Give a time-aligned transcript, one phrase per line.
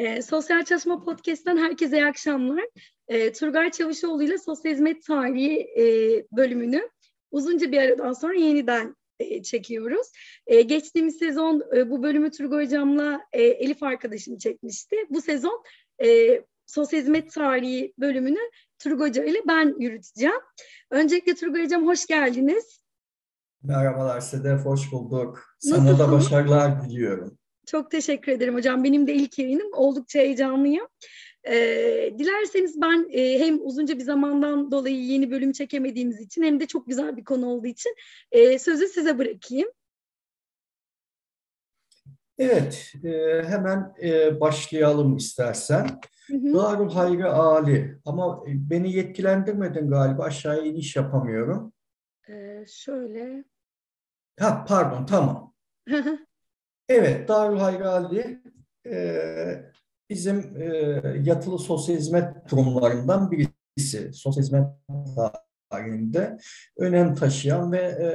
[0.00, 2.64] E, Sosyal Çalışma Podcast'ten herkese iyi akşamlar.
[3.08, 5.84] E, Turgay Çavuşoğlu ile Sosyal Hizmet Tarihi e,
[6.32, 6.88] bölümünü
[7.30, 10.06] uzunca bir aradan sonra yeniden e, çekiyoruz.
[10.46, 14.96] E, geçtiğimiz sezon e, bu bölümü Turgay Hocam'la e, Elif arkadaşım çekmişti.
[15.10, 15.62] Bu sezon
[16.04, 18.40] e, Sosyal Hizmet Tarihi bölümünü
[18.78, 20.40] Turgay Hoca ile ben yürüteceğim.
[20.90, 22.80] Öncelikle Turgay Hocam hoş geldiniz.
[23.62, 25.44] Merhabalar Sedef, hoş bulduk.
[25.58, 25.98] Sana Nasılsın?
[25.98, 27.39] da başarılar diliyorum.
[27.70, 28.84] Çok teşekkür ederim hocam.
[28.84, 29.72] Benim de ilk yayınım.
[29.72, 30.86] Oldukça heyecanlıyım.
[31.48, 36.66] Ee, dilerseniz ben e, hem uzunca bir zamandan dolayı yeni bölüm çekemediğimiz için hem de
[36.66, 37.94] çok güzel bir konu olduğu için
[38.32, 39.68] e, sözü size bırakayım.
[42.38, 46.00] Evet, e, hemen e, başlayalım istersen.
[46.30, 51.72] Darul Hayri Ali ama beni yetkilendirmedin galiba aşağıya iniş yapamıyorum.
[52.28, 53.44] Ee, şöyle.
[54.40, 55.54] Ha pardon tamam.
[56.90, 58.42] Evet, Darül Hayrali
[58.86, 58.94] e,
[60.10, 60.66] bizim e,
[61.24, 64.12] yatılı sosyal hizmet kurumlarından birisi.
[64.12, 64.66] Sosyal hizmet
[65.70, 66.38] tarihinde
[66.78, 68.08] önem taşıyan ve e,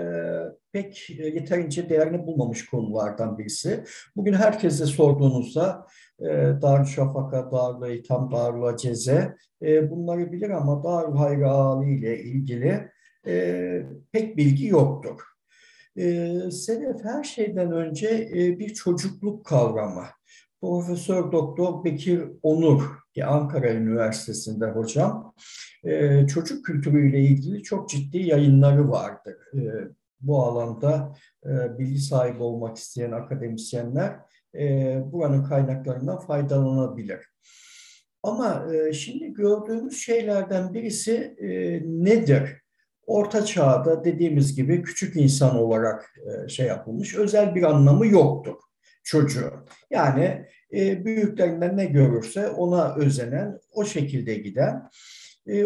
[0.71, 3.83] pek yeterince değerini bulmamış konulardan birisi.
[4.15, 5.87] Bugün herkese sorduğunuzda
[6.19, 6.27] e,
[6.61, 12.89] Darüşşafaka, Darül İtham, Darül Ceze e, bunları bilir ama Darül Hayrali ile ilgili
[13.27, 15.34] e, pek bilgi yoktur.
[15.97, 20.05] E, Sedef her şeyden önce e, bir çocukluk kavramı.
[20.61, 22.81] Profesör Doktor Bekir Onur
[23.13, 25.33] ki Ankara Üniversitesi'nde hocam
[25.83, 29.35] e, çocuk kültürüyle ilgili çok ciddi yayınları vardır.
[29.53, 29.59] E,
[30.21, 31.13] bu alanda
[31.45, 34.15] e, bilgi sahibi olmak isteyen akademisyenler
[34.55, 37.19] e, buranın kaynaklarından faydalanabilir.
[38.23, 41.49] Ama e, şimdi gördüğümüz şeylerden birisi e,
[41.85, 42.64] nedir?
[43.07, 47.15] Orta çağda dediğimiz gibi küçük insan olarak e, şey yapılmış.
[47.15, 48.55] Özel bir anlamı yoktur
[49.03, 49.51] çocuğu.
[49.89, 54.89] Yani e, büyüklerinden ne görürse ona özenen, o şekilde giden.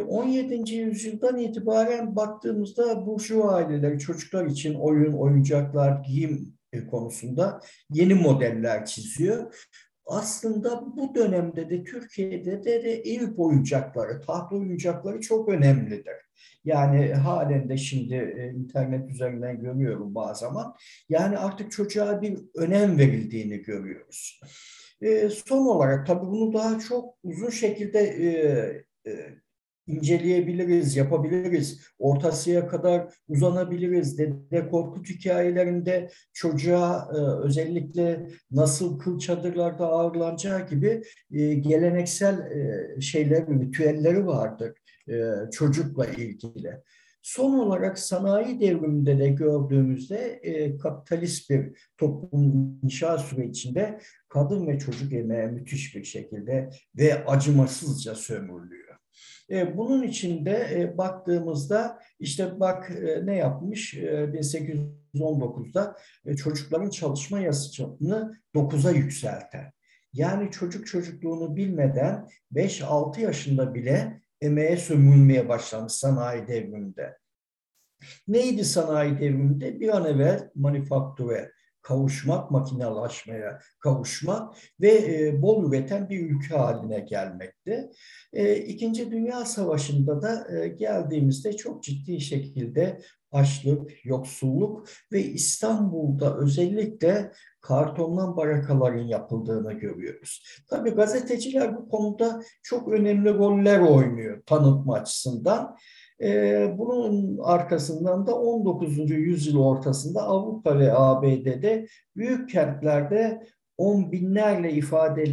[0.08, 0.54] 17.
[0.54, 6.54] E, yüzyıldan itibaren baktığımızda burjuva aileleri çocuklar için oyun, oyuncaklar, giyim
[6.92, 7.60] konusunda
[7.94, 9.68] yeni modeller çiziyor
[10.10, 16.16] aslında bu dönemde de Türkiye'de de, de ev oyuncakları, taht oyuncakları çok önemlidir.
[16.66, 20.76] Yani halen de şimdi e, internet üzerinden görüyorum bazı zaman.
[21.10, 24.42] Yani artık çocuğa bir önem verildiğini görüyoruz.
[25.02, 28.30] E, son olarak tabii bunu daha çok uzun şekilde e,
[29.12, 29.36] e,
[29.90, 31.82] inceleyebiliriz, yapabiliriz.
[32.00, 34.18] Ortasıya kadar uzanabiliriz.
[34.18, 43.48] Dede Korkut hikayelerinde çocuğa e, özellikle nasıl kıl çadırlarda ağırlanacağı gibi e, geleneksel e, şeyler,
[43.48, 44.74] ritüelleri vardır
[45.10, 46.82] e, çocukla ilgili.
[47.22, 55.14] Son olarak sanayi devriminde de gördüğümüzde e, kapitalist bir toplum inşa sürecinde kadın ve çocuk
[55.14, 58.89] emeğe müthiş bir şekilde ve acımasızca sömürülüyor.
[59.52, 65.96] E, bunun içinde e, baktığımızda işte bak e, ne yapmış 1819'da
[66.38, 69.72] çocukların çalışma yasasını 9'a yükselten.
[70.14, 77.18] Yani çocuk çocukluğunu bilmeden 5-6 yaşında bile emeğe sömürülmeye başlamış sanayi devriminde.
[78.28, 79.80] Neydi sanayi devriminde?
[79.80, 81.52] Bir an evvel manifakture,
[81.90, 87.90] kavuşmak, makinalaşmaya kavuşmak ve e, bol üreten bir ülke haline gelmekte.
[88.34, 93.02] E, İkinci Dünya Savaşı'nda da e, geldiğimizde çok ciddi şekilde
[93.32, 100.44] açlık, yoksulluk ve İstanbul'da özellikle kartondan barakaların yapıldığını görüyoruz.
[100.70, 105.78] Tabii gazeteciler bu konuda çok önemli roller oynuyor tanıtma açısından.
[106.22, 109.10] E, bunun arkasından da 19.
[109.10, 113.44] yüzyıl ortasında Avrupa ve ABD'de büyük kentlerde
[113.78, 115.24] on binlerle ifade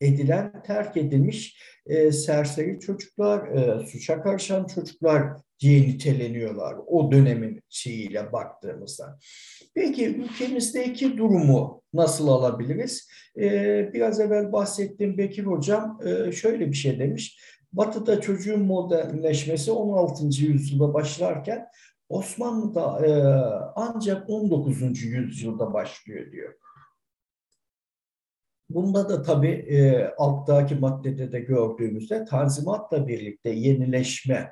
[0.00, 5.22] edilen, terk edilmiş e, serseri çocuklar, e, suça karışan çocuklar
[5.60, 9.18] diye niteleniyorlar o dönemin şeyiyle baktığımızda.
[9.74, 13.08] Peki ülkemizdeki durumu nasıl alabiliriz?
[13.40, 17.40] E, biraz evvel bahsettiğim Bekir Hocam e, şöyle bir şey demiş.
[17.76, 20.24] Batı'da çocuğun modernleşmesi 16.
[20.24, 21.66] yüzyılda başlarken
[22.08, 23.10] Osmanlı'da e,
[23.76, 25.02] ancak 19.
[25.02, 26.54] yüzyılda başlıyor diyor.
[28.70, 34.50] Bunda da tabii e, alttaki maddede de gördüğümüzde Tanzimat'la birlikte yenileşme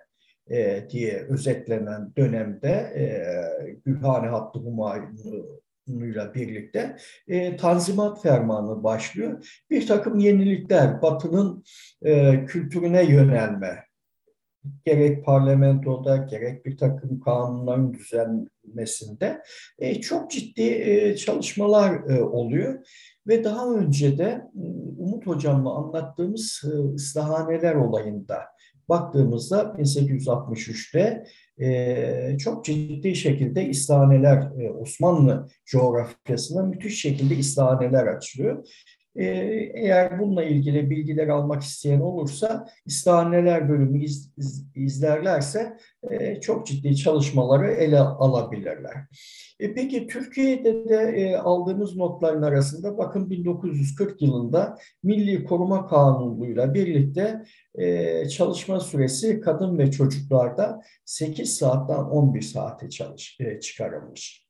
[0.51, 3.05] e, diye özetlenen dönemde e,
[3.85, 6.97] Gülhane Hattı Humayun'u ile birlikte
[7.29, 9.61] e, Tanzimat Fermanı başlıyor.
[9.71, 11.65] Bir takım yenilikler, Batı'nın
[12.03, 13.85] e, kültürüne yönelme,
[14.85, 19.43] gerek parlamentoda gerek bir takım kanunların düzenlemesinde
[19.79, 22.87] e, çok ciddi e, çalışmalar e, oluyor.
[23.27, 24.63] Ve daha önce de ıı,
[24.99, 28.39] Umut Hocam'la anlattığımız e, ıslahaneler olayında
[28.89, 31.25] baktığımızda 1863'te
[31.63, 38.69] e, çok ciddi şekilde istahaneler e, Osmanlı coğrafyasında müthiş şekilde istahaneler açılıyor.
[39.17, 39.25] E,
[39.75, 45.77] eğer bununla ilgili bilgiler almak isteyen olursa istahaneler bölümü iz, iz, izlerlerse
[46.11, 48.97] e, çok ciddi çalışmaları ele alabilirler.
[49.61, 57.43] E, peki Türkiye'de de e, aldığımız notların arasında bakın 1940 yılında Milli Koruma Kanunu'yla birlikte
[57.75, 64.47] e, çalışma süresi kadın ve çocuklarda 8 saatten 11 saate çalış, e, çıkarılmış.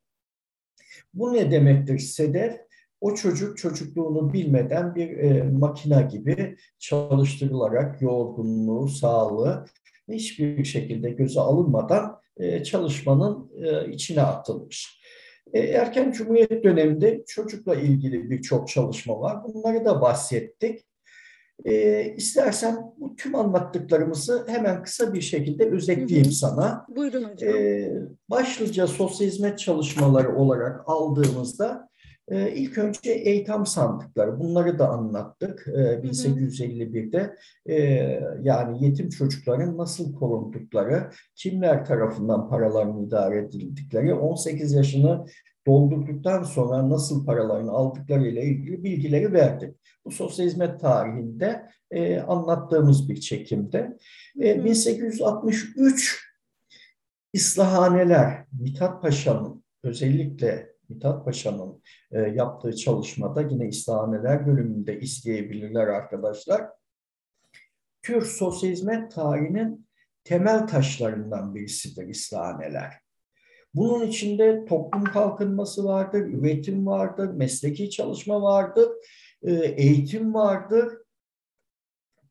[1.15, 2.72] Bu ne demektir SEDEF?
[3.03, 9.65] O çocuk çocukluğunu bilmeden bir e, makina gibi çalıştırılarak yorgunluğu, sağlığı
[10.09, 15.03] hiçbir şekilde göze alınmadan e, çalışmanın e, içine atılmış.
[15.53, 19.45] E, erken Cumhuriyet döneminde çocukla ilgili birçok çalışma var.
[19.45, 20.87] Bunları da bahsettik.
[21.65, 26.35] E, istersen bu tüm anlattıklarımızı hemen kısa bir şekilde özetleyeyim hı hı.
[26.35, 26.87] sana.
[26.97, 27.57] Buyurun hocam.
[27.57, 27.91] E,
[28.31, 31.92] başlıca sosyal hizmet çalışmaları olarak aldığımızda
[32.29, 35.67] e, ilk önce eğitim sandıkları, bunları da anlattık.
[35.69, 37.37] E, 1851'de
[37.67, 37.77] e,
[38.43, 45.27] yani yetim çocukların nasıl korundukları, kimler tarafından paraların idare edildikleri, 18 yaşını
[45.67, 49.77] doldurduktan sonra nasıl paralarını aldıkları ile ilgili bilgileri verdik.
[50.05, 53.99] Bu sosyal hizmet tarihinde e, anlattığımız bir çekimde.
[54.41, 56.33] E, 1863
[57.33, 66.69] İslahaneler, Mithat Paşa'nın özellikle Mithat Paşa'nın e, yaptığı çalışmada yine İslahaneler bölümünde isteyebilirler arkadaşlar.
[68.03, 69.87] Türk sosyal hizmet tarihinin
[70.25, 72.93] temel taşlarından birisidir İslahaneler.
[73.75, 78.89] Bunun içinde toplum kalkınması vardır, üretim vardır, mesleki çalışma vardır,
[79.43, 80.99] e, eğitim vardır,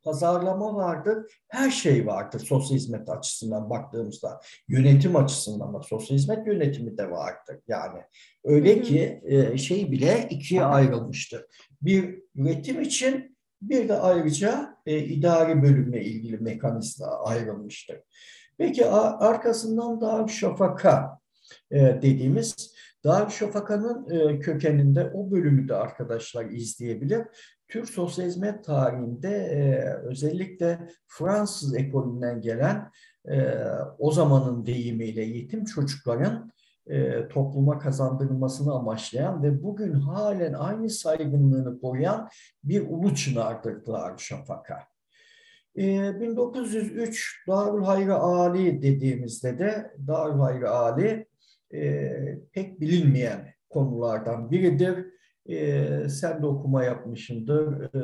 [0.04, 4.40] pazarlama vardır, her şey vardır sosyal hizmet açısından baktığımızda.
[4.68, 7.58] Yönetim açısından da sosyal hizmet yönetimi de vardır.
[7.68, 8.00] Yani
[8.44, 11.44] öyle ki e, şey bile ikiye ayrılmıştır.
[11.82, 17.96] Bir üretim için bir de ayrıca e, idari bölümle ilgili mekanizma ayrılmıştır.
[18.58, 21.18] Peki arkasından Darüşşafaka
[21.70, 27.22] e, dediğimiz Darüşşafaka'nın kökeninde o bölümü de arkadaşlar izleyebilir.
[27.72, 32.90] Türk sosyal hizmet tarihinde e, özellikle Fransız ekolünden gelen
[33.28, 33.54] e,
[33.98, 36.52] o zamanın deyimiyle yetim çocukların
[36.86, 42.28] e, topluma kazandırılmasını amaçlayan ve bugün halen aynı saygınlığını koruyan
[42.64, 44.78] bir ulu çınardır Darüşşafaka.
[45.76, 51.26] E, 1903 Darül Ali dediğimizde de Darül Ali
[51.74, 52.12] e,
[52.52, 55.12] pek bilinmeyen konulardan biridir
[55.46, 57.94] e, sen de okuma yapmışındır.
[57.94, 58.02] E,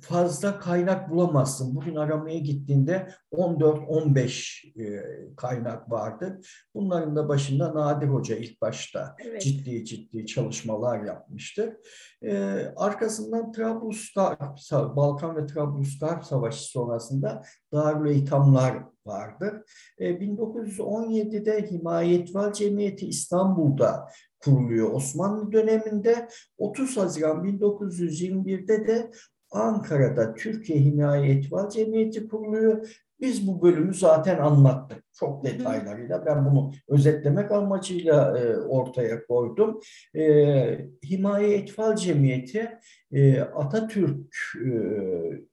[0.00, 1.74] fazla kaynak bulamazsın.
[1.74, 5.04] Bugün aramaya gittiğinde 14-15 e,
[5.36, 6.40] kaynak vardı.
[6.74, 9.42] Bunların da başında Nadir Hoca ilk başta evet.
[9.42, 11.74] ciddi ciddi çalışmalar yapmıştır.
[12.22, 12.36] E,
[12.76, 14.38] arkasından Trablusgar,
[14.72, 17.42] Balkan ve Trablusgar Savaşı sonrasında
[17.72, 19.54] Darül Eytamlar vardır.
[19.98, 24.08] E, 1917'de Himayetvar Cemiyeti İstanbul'da
[24.44, 26.28] kuruluyor Osmanlı döneminde.
[26.58, 29.10] 30 Haziran 1921'de de
[29.50, 32.88] Ankara'da Türkiye Himaye Etval Cemiyeti kuruluyor.
[33.20, 36.26] Biz bu bölümü zaten anlattık çok detaylarıyla.
[36.26, 39.80] Ben bunu özetlemek amacıyla e, ortaya koydum.
[40.16, 42.70] E, Himaye Etfal Cemiyeti
[43.12, 44.68] e, Atatürk e,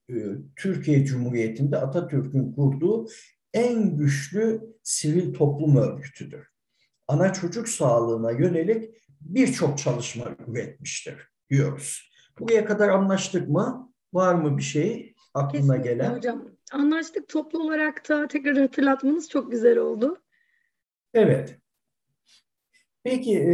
[0.10, 0.16] e,
[0.56, 3.08] Türkiye Cumhuriyeti'nde Atatürk'ün kurduğu
[3.54, 6.48] en güçlü sivil toplum örgütüdür.
[7.08, 11.16] Ana çocuk sağlığına yönelik birçok çalışma üretmiştir
[11.50, 12.12] diyoruz.
[12.40, 13.94] Buraya kadar anlaştık mı?
[14.14, 16.16] Var mı bir şey aklına Kesinlikle gelen?
[16.16, 16.48] hocam.
[16.72, 17.28] Anlaştık.
[17.30, 20.22] Toplu olarak da tekrar hatırlatmanız çok güzel oldu.
[21.14, 21.58] Evet.
[23.04, 23.54] Peki e,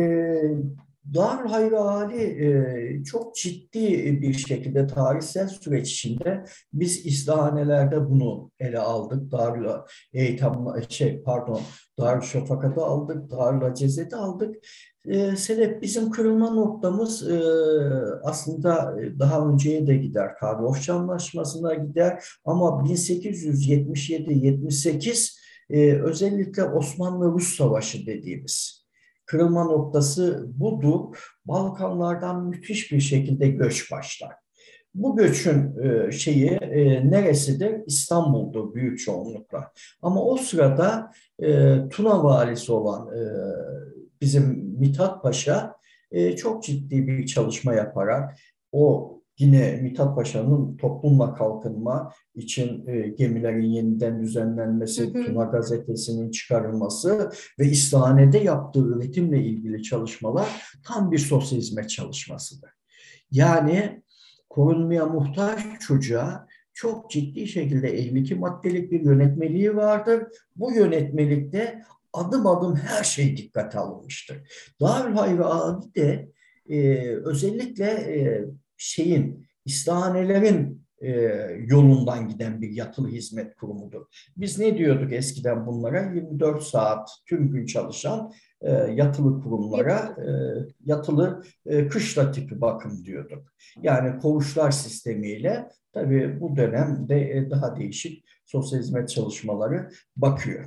[1.14, 8.80] Darül Hayri Ali e, çok ciddi bir şekilde tarihsel süreç içinde biz İslahanelerde bunu ele
[8.80, 9.32] aldık.
[9.32, 9.68] Darül
[10.14, 10.52] Eğitim
[10.90, 11.62] şey pardon
[12.00, 14.56] Darül Şafaka'da aldık, Darül Aceze'de aldık.
[15.06, 17.42] E, sebep bizim kırılma noktamız e,
[18.24, 20.36] aslında daha önceye de gider.
[20.36, 25.38] Karlofça Anlaşması'na gider ama 1877-78
[25.70, 28.87] e, özellikle Osmanlı-Rus Savaşı dediğimiz
[29.28, 31.18] kırılma noktası budur.
[31.46, 34.32] Balkanlardan müthiş bir şekilde göç başlar.
[34.96, 37.82] Bu göçün e, şeyi e, neresidir?
[37.86, 39.72] İstanbul'dur büyük çoğunlukla.
[40.02, 43.10] Ama o sırada e, Tuna valisi olan
[44.22, 45.76] bizim Mithat Paşa
[46.38, 48.38] çok ciddi bir çalışma yaparak
[48.72, 55.26] o Yine Mithat Paşa'nın toplumla kalkınma için e, gemilerin yeniden düzenlenmesi, hı hı.
[55.26, 60.48] Tuna gazetesinin çıkarılması ve İslahane'de yaptığı üretimle ilgili çalışmalar
[60.84, 62.70] tam bir sosyal hizmet çalışmasıdır.
[63.32, 64.04] Yani
[64.50, 70.24] korunmaya muhtaç çocuğa çok ciddi şekilde 52 maddelik bir yönetmeliği vardır.
[70.56, 71.82] Bu yönetmelikte
[72.14, 74.38] adım adım her şey dikkate alınmıştır.
[74.82, 76.32] Darül Hayri Adi de
[76.70, 78.46] e, özellikle e,
[78.78, 81.12] şeyin, istihanelerin e,
[81.68, 84.06] yolundan giden bir yatılı hizmet kurumudur.
[84.38, 86.14] Biz ne diyorduk eskiden bunlara?
[86.14, 90.30] 24 saat tüm gün çalışan e, yatılı kurumlara e,
[90.86, 93.54] yatılı e, kışla tipi bakım diyorduk.
[93.82, 100.66] Yani kovuşlar sistemiyle tabii bu dönemde e, daha değişik sosyal hizmet çalışmaları bakıyor.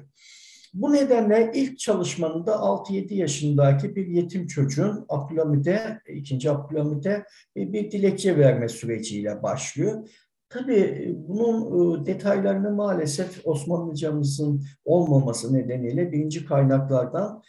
[0.75, 7.25] Bu nedenle ilk çalışmanında 6-7 yaşındaki bir yetim çocuğun Abdülhamid'e, ikinci Abdülhamid'e
[7.57, 10.09] e, bir dilekçe verme süreciyle başlıyor.
[10.49, 17.43] Tabii e, bunun e, detaylarını maalesef Osmanlıcamızın olmaması nedeniyle birinci kaynaklardan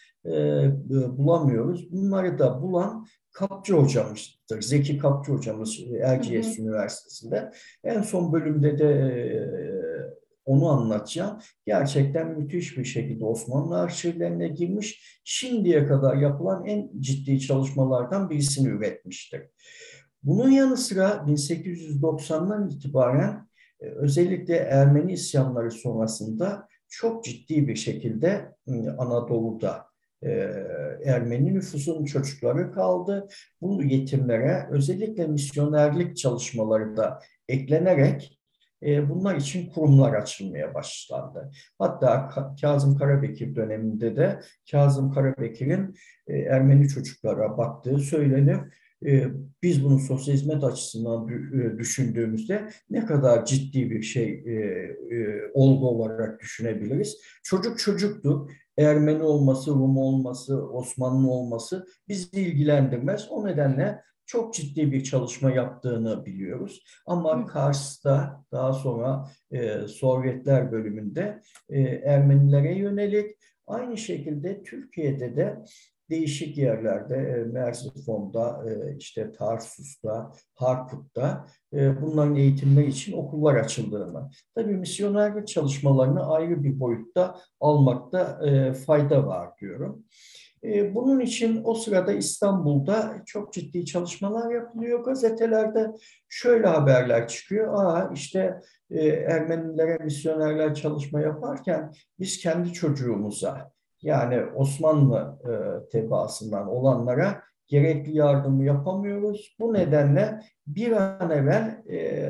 [1.17, 1.91] bulamıyoruz.
[1.91, 4.61] Bunları da bulan Kapçı hocamızdır.
[4.61, 7.51] Zeki Kapçı hocamız Erciyes Üniversitesi'nde.
[7.83, 8.87] En son bölümde de
[10.45, 11.39] onu anlatacağım.
[11.65, 15.21] Gerçekten müthiş bir şekilde Osmanlı arşivlerine girmiş.
[15.23, 19.41] Şimdiye kadar yapılan en ciddi çalışmalardan birisini üretmiştir.
[20.23, 23.47] Bunun yanı sıra 1890'dan itibaren
[23.79, 28.55] e, özellikle Ermeni isyanları sonrasında çok ciddi bir şekilde
[28.97, 29.85] Anadolu'da
[30.23, 30.29] e,
[31.05, 33.27] Ermeni nüfusun çocukları kaldı.
[33.61, 38.40] Bu yetimlere özellikle misyonerlik çalışmaları da eklenerek
[38.81, 41.51] bunlar için kurumlar açılmaya başlandı.
[41.79, 42.29] Hatta
[42.61, 44.39] Kazım Karabekir döneminde de
[44.71, 45.95] Kazım Karabekir'in
[46.27, 48.57] e, Ermeni çocuklara baktığı söylenir.
[49.05, 49.27] E,
[49.63, 51.27] biz bunu sosyal hizmet açısından
[51.77, 54.43] düşündüğümüzde ne kadar ciddi bir şey
[55.53, 57.17] olgu olarak düşünebiliriz.
[57.43, 58.47] Çocuk çocuktu.
[58.77, 63.27] Ermeni olması, Rum olması, Osmanlı olması bizi ilgilendirmez.
[63.29, 66.83] O nedenle çok ciddi bir çalışma yaptığını biliyoruz.
[67.05, 75.57] Ama Kars'ta daha sonra e, Sovyetler bölümünde e, Ermenilere yönelik aynı şekilde Türkiye'de de
[76.09, 84.29] değişik yerlerde e, Merzifon'da, e, işte Tarsus'ta, Harput'ta e, bunların eğitimleri için okullar açıldığını.
[84.55, 90.05] Tabii misyonerlik çalışmalarını ayrı bir boyutta almakta e, fayda var diyorum.
[90.63, 95.03] E, bunun için o sırada İstanbul'da çok ciddi çalışmalar yapılıyor.
[95.03, 95.91] Gazetelerde
[96.29, 97.73] şöyle haberler çıkıyor.
[97.73, 105.51] Aa işte e, Ermenilere misyonerler çalışma yaparken biz kendi çocuğumuza yani Osmanlı e,
[105.89, 109.55] tebaasından olanlara gerekli yardımı yapamıyoruz.
[109.59, 112.29] Bu nedenle bir an evvel e,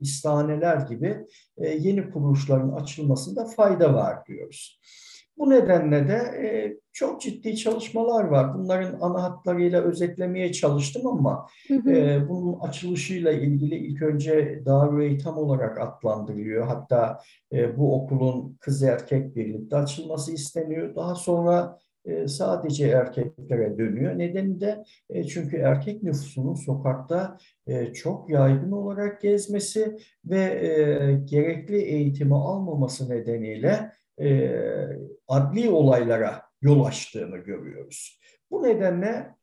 [0.00, 1.26] istahaneler gibi
[1.58, 4.80] e, yeni kuruluşların açılmasında fayda var diyoruz.
[5.40, 8.54] Bu nedenle de e, çok ciddi çalışmalar var.
[8.54, 15.80] Bunların ana hatlarıyla özetlemeye çalıştım ama E, bunun açılışıyla ilgili ilk önce Darül Eytam olarak
[15.80, 16.66] adlandırılıyor.
[16.66, 17.20] Hatta
[17.52, 20.94] e, bu okulun kız erkek birlikte açılması isteniyor.
[20.96, 24.18] Daha sonra e, sadece erkeklere dönüyor.
[24.18, 31.76] Nedeni de e, çünkü erkek nüfusunun sokakta e, çok yaygın olarak gezmesi ve e, gerekli
[31.82, 34.50] eğitimi almaması nedeniyle e,
[35.30, 38.20] adli olaylara yol açtığını görüyoruz.
[38.50, 39.34] Bu nedenle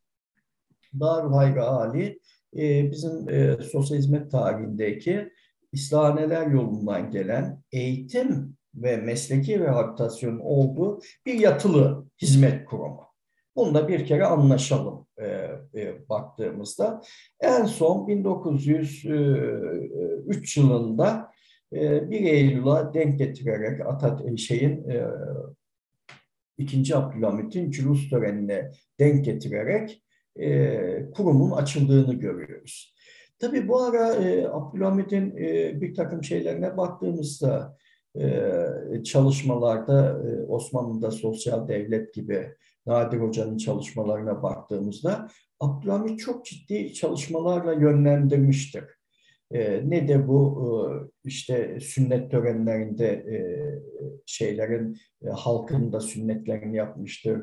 [0.99, 2.19] Darül Hayri Ali
[2.57, 5.29] e, bizim e, sosyal hizmet tarihindeki
[5.71, 13.07] İslahaneler yolundan gelen eğitim ve mesleki rehabilitasyon olduğu bir yatılı hizmet kurumu.
[13.55, 15.25] Bunda bir kere anlaşalım e,
[15.75, 17.01] e, baktığımızda.
[17.39, 21.31] En son 1903 yılında
[21.71, 25.07] 1 ee, Eylül'a denk getirerek Atat e, şeyin e,
[26.57, 30.03] ikinci Abdülhamit'in cülus törenine denk getirerek
[30.39, 32.95] e, kurumun açıldığını görüyoruz.
[33.39, 37.77] Tabii bu ara e, Abdülhamit'in e, bir takım şeylerine baktığımızda
[38.19, 42.53] e, çalışmalarda e, Osmanlı'da sosyal devlet gibi
[42.85, 45.27] Nadir Hoca'nın çalışmalarına baktığımızda
[45.59, 48.83] Abdülhamit çok ciddi çalışmalarla yönlendirmiştir.
[49.51, 53.37] E, ne de bu e, işte sünnet törenlerinde e,
[54.25, 57.41] şeylerin e, halkın da sünnetlerini yapmıştır.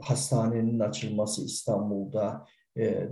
[0.00, 2.46] Hastanenin açılması İstanbul'da,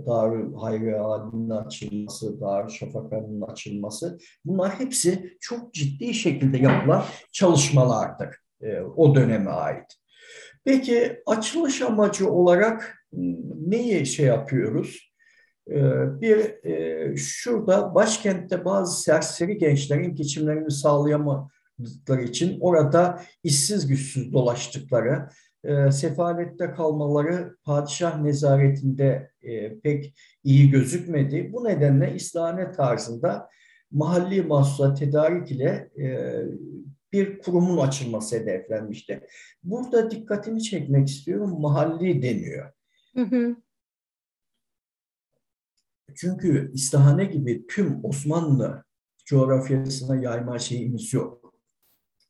[0.05, 8.29] Darül Hayri Ali'nin açılması, Darül Şafaka'nın açılması bunlar hepsi çok ciddi şekilde yapılan çalışmalardır
[8.95, 9.85] o döneme ait.
[10.65, 13.05] Peki açılış amacı olarak
[13.67, 15.12] neyi şey yapıyoruz?
[15.69, 15.81] E,
[16.21, 25.29] bir e, şurada başkentte bazı serseri gençlerin geçimlerini sağlayamadıkları için orada işsiz güçsüz dolaştıkları,
[25.63, 31.53] e, sefalette kalmaları padişah nezaretinde e, pek iyi gözükmedi.
[31.53, 33.49] Bu nedenle İslame tarzında
[33.91, 35.89] mahalli mahsusa tedarik ile
[37.13, 39.27] bir kurumun açılması hedeflenmişti.
[39.63, 41.61] Burada dikkatini çekmek istiyorum.
[41.61, 42.71] Mahalli deniyor.
[43.15, 43.55] Hı hı.
[46.15, 48.83] Çünkü İstihane gibi tüm Osmanlı
[49.25, 51.43] coğrafyasına yayma şeyimiz yok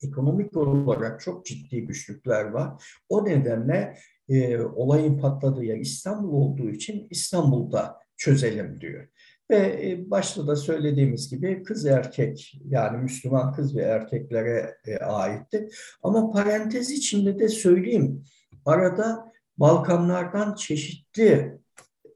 [0.04, 2.84] ekonomik olarak çok ciddi güçlükler var.
[3.10, 3.98] O nedenle
[4.30, 9.08] e, olayın patladığı yer İstanbul olduğu için İstanbul'da çözelim diyor.
[9.52, 15.70] Ve e, başta da söylediğimiz gibi kız erkek yani Müslüman kız ve erkeklere e, aitti.
[16.04, 18.24] Ama parantez içinde de söyleyeyim
[18.66, 21.58] arada Balkanlardan çeşitli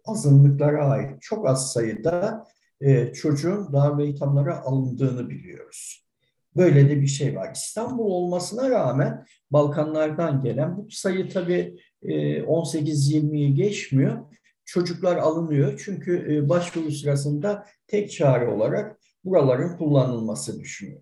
[0.08, 2.48] azınlıklara ait çok az sayıda
[2.82, 6.08] e, çocuğun dar ve ithamlara alındığını biliyoruz.
[6.56, 7.52] Böyle de bir şey var.
[7.56, 14.18] İstanbul olmasına rağmen Balkanlardan gelen bu sayı tabii 18-20'yi e, geçmiyor.
[14.66, 21.02] Çocuklar alınıyor çünkü e, başvuru sırasında tek çare olarak buraların kullanılması düşünüyor.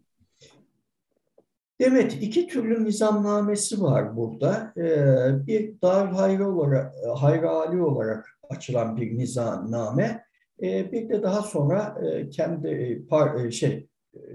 [1.80, 4.74] Evet, iki türlü nizamnamesi var burada.
[4.78, 10.25] E, bir dar hayra olarak, hayrali olarak açılan bir nizamname,
[10.62, 11.98] bir de daha sonra
[12.32, 13.06] kendi
[13.52, 13.88] şey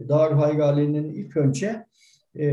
[0.09, 1.87] Darül Haygali'nin ilk önce
[2.39, 2.47] e,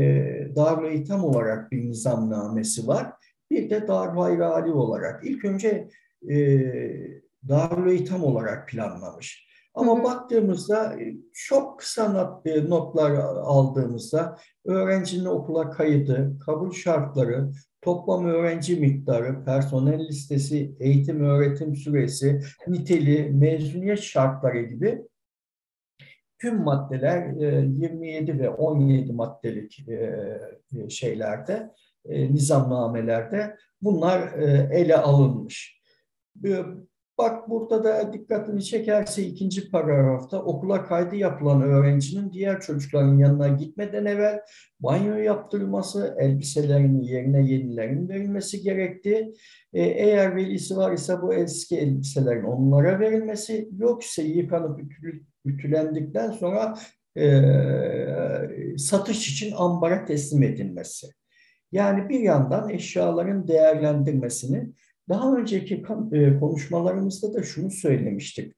[0.56, 3.12] Darül Eytam olarak bir nizamnamesi var.
[3.50, 5.24] Bir de Darül Haygali olarak.
[5.24, 5.88] İlk önce
[6.30, 6.36] e,
[7.48, 9.48] Darül Eytam olarak planlamış.
[9.74, 10.04] Ama hı hı.
[10.04, 13.10] baktığımızda e, çok kısa not, e, notlar
[13.42, 17.50] aldığımızda öğrencinin okula kaydı, kabul şartları,
[17.80, 25.02] toplam öğrenci miktarı, personel listesi, eğitim öğretim süresi, niteliği, mezuniyet şartları gibi
[26.38, 30.38] tüm maddeler 27 e, ve 17 maddelik e,
[30.88, 31.70] şeylerde,
[32.04, 34.32] e, nizamnamelerde bunlar
[34.72, 35.82] ele alınmış.
[37.18, 44.04] Bak burada da dikkatini çekerse ikinci paragrafta okula kaydı yapılan öğrencinin diğer çocukların yanına gitmeden
[44.04, 44.40] evvel
[44.80, 49.32] banyo yaptırılması, elbiselerinin yerine yenilerinin verilmesi gerekti.
[49.72, 54.80] eğer velisi var ise bu eski elbiselerin onlara verilmesi, yoksa yıkanıp
[55.44, 56.74] ütülendikten sonra
[57.16, 57.42] e,
[58.78, 61.06] satış için ambara teslim edilmesi.
[61.72, 64.72] Yani bir yandan eşyaların değerlendirmesini
[65.08, 65.74] daha önceki
[66.12, 68.52] e, konuşmalarımızda da şunu söylemiştik.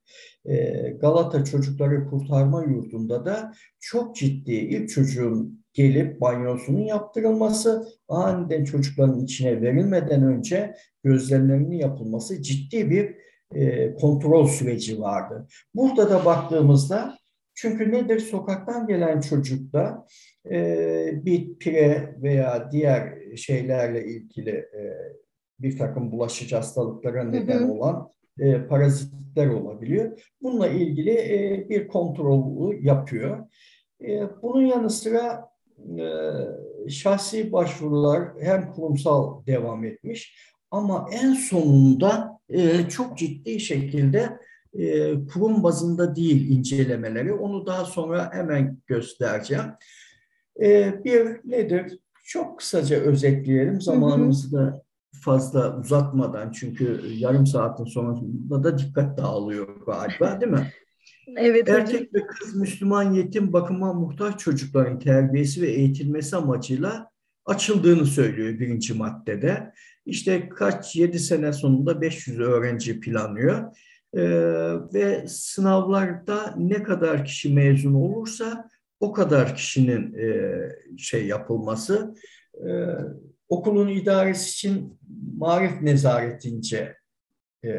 [0.44, 0.56] E,
[1.00, 9.62] Galata Çocukları Kurtarma Yurdu'nda da çok ciddi ilk çocuğun gelip banyosunun yaptırılması, aniden çocukların içine
[9.62, 13.16] verilmeden önce gözlemlerinin yapılması ciddi bir
[13.54, 15.46] e, kontrol süreci vardı.
[15.74, 17.18] Burada da baktığımızda
[17.54, 20.06] çünkü nedir sokaktan gelen çocukta
[20.50, 24.80] e, bir pire veya diğer şeylerle ilgili e,
[25.62, 30.32] bir takım bulaşıcı hastalıklara neden olan e, parazitler olabiliyor.
[30.42, 33.46] Bununla ilgili e, bir kontrol yapıyor.
[34.02, 35.50] E, bunun yanı sıra
[35.98, 36.04] e,
[36.88, 40.36] şahsi başvurular hem kurumsal devam etmiş
[40.70, 44.38] ama en sonunda e, çok ciddi şekilde
[44.78, 47.32] e, kurum bazında değil incelemeleri.
[47.32, 49.64] Onu daha sonra hemen göstereceğim.
[50.62, 51.98] E, bir nedir?
[52.24, 53.80] Çok kısaca özetleyelim.
[53.80, 54.82] Zamanımızı da
[55.20, 60.72] fazla uzatmadan çünkü yarım saatin sonunda da dikkat dağılıyor galiba değil mi?
[61.36, 61.68] Evet.
[61.68, 62.08] Erkek hocam.
[62.14, 67.10] ve kız Müslüman yetim bakıma muhtaç çocukların terbiyesi ve eğitilmesi amacıyla
[67.44, 69.72] açıldığını söylüyor birinci maddede.
[70.06, 73.76] İşte kaç yedi sene sonunda 500 öğrenci planlıyor.
[74.14, 74.22] Ee,
[74.94, 80.52] ve sınavlarda ne kadar kişi mezun olursa o kadar kişinin e,
[80.98, 82.14] şey yapılması.
[82.54, 82.70] E,
[83.50, 84.98] okulun idaresi için
[85.36, 86.96] marif nezaretince
[87.64, 87.70] e,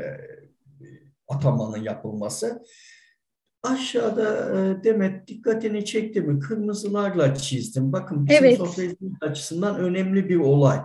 [1.28, 2.66] atamanın yapılması.
[3.64, 6.40] Aşağıda e, Demet dikkatini çekti mi?
[6.40, 7.94] Kırmızılarla çizdim.
[7.94, 8.58] Bakın bizim evet.
[8.58, 10.80] sosyalizm açısından önemli bir olay.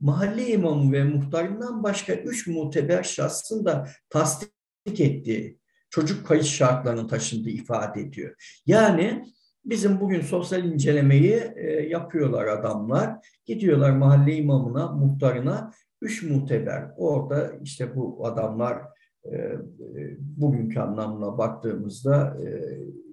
[0.00, 4.50] Mahalle imamı ve muhtarından başka üç muteber şahsın da tasdik
[4.86, 5.58] ettiği
[5.90, 8.60] çocuk kayıt şartlarının taşındığı ifade ediyor.
[8.66, 9.24] Yani
[9.64, 13.10] bizim bugün sosyal incelemeyi e, yapıyorlar adamlar.
[13.46, 15.70] Gidiyorlar mahalle imamına, muhtarına,
[16.02, 16.90] üç muteber.
[16.96, 18.78] Orada işte bu adamlar
[20.18, 22.36] bugünkü anlamına baktığımızda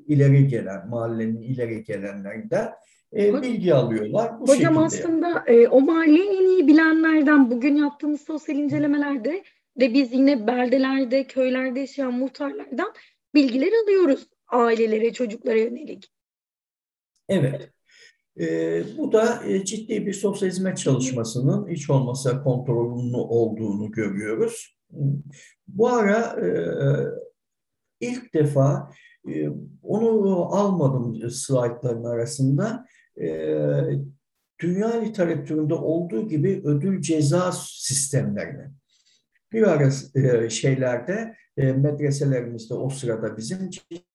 [0.08, 2.70] ileri gelen, mahallenin ileri gelenlerinden
[3.16, 4.40] e, bilgi alıyorlar.
[4.40, 9.44] Bu Hocam aslında e, o mahalleyi en iyi bilenlerden bugün yaptığımız sosyal incelemelerde
[9.80, 12.94] ve biz yine beldelerde, köylerde yaşayan muhtarlardan
[13.36, 16.12] bilgiler alıyoruz ailelere, çocuklara yönelik.
[17.30, 17.72] Evet.
[18.40, 24.78] E, bu da e, ciddi bir sosyal hizmet çalışmasının hiç olmasa kontrolünü olduğunu görüyoruz.
[25.68, 26.50] Bu ara e,
[28.00, 28.92] ilk defa
[29.28, 29.50] e,
[29.84, 32.86] onu almadım slaytların arasında.
[33.22, 33.28] E,
[34.60, 38.72] dünya literatüründe olduğu gibi ödül ceza sistemlerini
[39.52, 43.70] bir ara e, şeylerde e, medreselerimizde o sırada bizim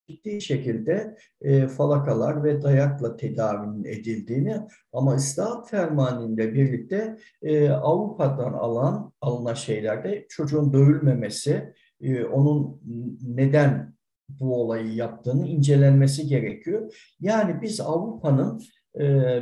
[0.07, 4.57] ciddi şekilde e, falakalar ve dayakla tedavinin edildiğini
[4.93, 12.81] ama İslam fermanıyla birlikte e, Avrupa'dan alan alınan şeylerde çocuğun dövülmemesi, e, onun
[13.21, 13.93] neden
[14.29, 16.95] bu olayı yaptığını incelenmesi gerekiyor.
[17.19, 18.61] Yani biz Avrupa'nın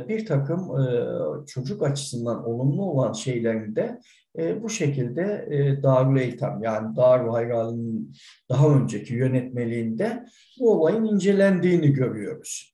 [0.08, 0.84] bir takım e,
[1.46, 4.00] çocuk açısından olumlu olan şeylerinde
[4.38, 8.12] e, bu şekilde e, Darül Eytam yani Darül Hayrali'nin
[8.48, 10.26] daha önceki yönetmeliğinde
[10.60, 12.72] bu olayın incelendiğini görüyoruz.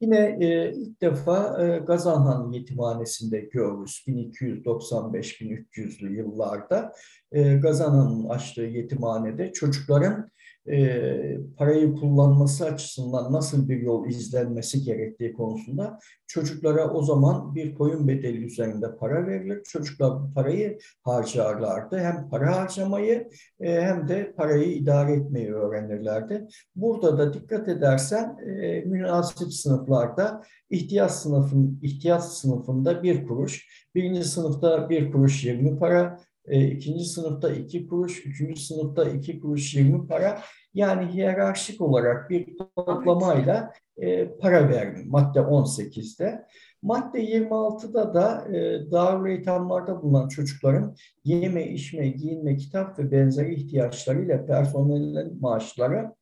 [0.00, 6.92] Yine e, ilk defa e, Gazanhan Yetimhanesi'nde görürüz 1295-1300'lü yıllarda
[7.32, 10.30] e, Gazanhan'ın açtığı yetimhanede çocukların
[10.70, 18.08] e, parayı kullanması açısından nasıl bir yol izlenmesi gerektiği konusunda çocuklara o zaman bir koyun
[18.08, 19.62] bedeli üzerinde para verilir.
[19.64, 21.98] Çocuklar bu parayı harcarlardı.
[21.98, 23.28] Hem para harcamayı
[23.60, 26.46] e, hem de parayı idare etmeyi öğrenirlerdi.
[26.76, 34.90] Burada da dikkat edersen e, münasip sınıflarda ihtiyaç sınıfın ihtiyaç sınıfında bir kuruş, birinci sınıfta
[34.90, 40.42] bir kuruş 20 para, e, ikinci sınıfta iki kuruş, üçüncü sınıfta iki kuruş 20 para.
[40.74, 46.46] Yani hiyerarşik olarak bir toplamayla e, para verdim madde 18'de.
[46.82, 54.46] Madde 26'da da e, Darül Eytamlarda bulunan çocukların yeme, içme, giyinme, kitap ve benzeri ihtiyaçlarıyla
[54.46, 56.14] personellerin maaşları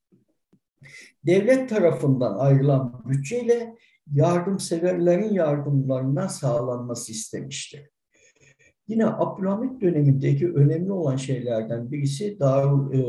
[1.27, 3.75] devlet tarafından ayrılan bütçeyle
[4.13, 7.91] yardımseverlerin yardımlarından sağlanması istemiştir.
[8.89, 13.05] Yine Abdülhamit dönemindeki önemli olan şeylerden birisi Darül e,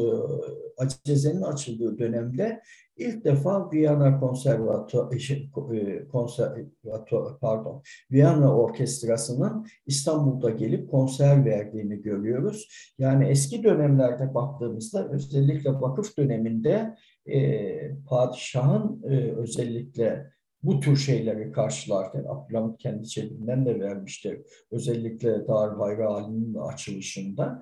[0.77, 2.61] Aceze'nin açıldığı dönemde
[2.97, 12.01] ilk defa Viyana Konservatuar, e, şey, e, konservatuar pardon, Viyana Orkestrası'nın İstanbul'da gelip konser verdiğini
[12.01, 12.67] görüyoruz.
[12.97, 22.25] Yani eski dönemlerde baktığımızda özellikle vakıf döneminde e, padişahın e, özellikle bu tür şeyleri karşılarken
[22.27, 24.41] Abdülhamit kendi cebinden de vermiştir.
[24.71, 27.61] Özellikle Darül Hayri Ali'nin açılışında.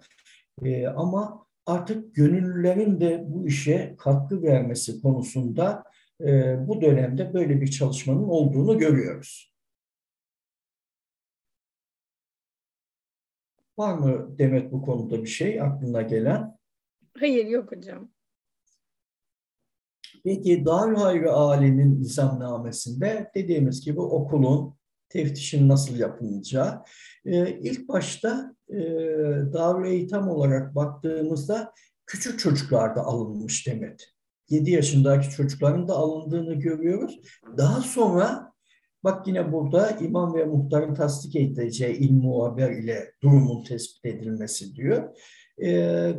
[0.64, 5.84] E, ama artık gönüllülerin de bu işe katkı vermesi konusunda
[6.22, 9.56] e, bu dönemde böyle bir çalışmanın olduğunu görüyoruz.
[13.78, 16.58] Var mı Demet bu konuda bir şey aklına gelen?
[17.20, 18.15] Hayır yok hocam.
[20.26, 24.76] Peki Darül Hayri Ali'nin nizamnamesinde dediğimiz gibi okulun
[25.10, 26.84] teftişin nasıl yapılacağı.
[27.26, 28.78] Ee, ilk başta e,
[29.54, 31.74] Darül Eğitim olarak baktığımızda
[32.06, 34.08] küçük çocuklarda alınmış Demet.
[34.50, 37.20] 7 yaşındaki çocukların da alındığını görüyoruz.
[37.58, 38.54] Daha sonra
[39.04, 45.16] bak yine burada imam ve muhtarın tasdik edeceği ilmu haber ile durumun tespit edilmesi diyor.
[45.58, 45.72] E,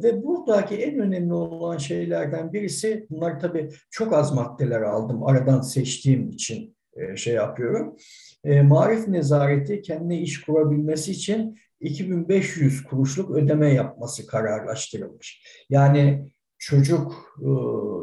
[0.03, 6.31] ve buradaki en önemli olan şeylerden birisi, bunlar tabii çok az maddeler aldım, aradan seçtiğim
[6.31, 7.96] için e, şey yapıyorum.
[8.44, 15.42] E, marif nezareti kendine iş kurabilmesi için 2500 kuruşluk ödeme yapması kararlaştırılmış.
[15.70, 17.49] Yani çocuk e,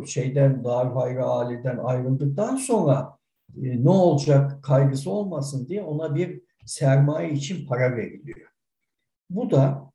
[0.06, 3.18] şeyden Darül Hayri Ali'den ayrıldıktan sonra
[3.64, 8.50] e, ne olacak kaygısı olmasın diye ona bir sermaye için para veriliyor.
[9.30, 9.93] Bu da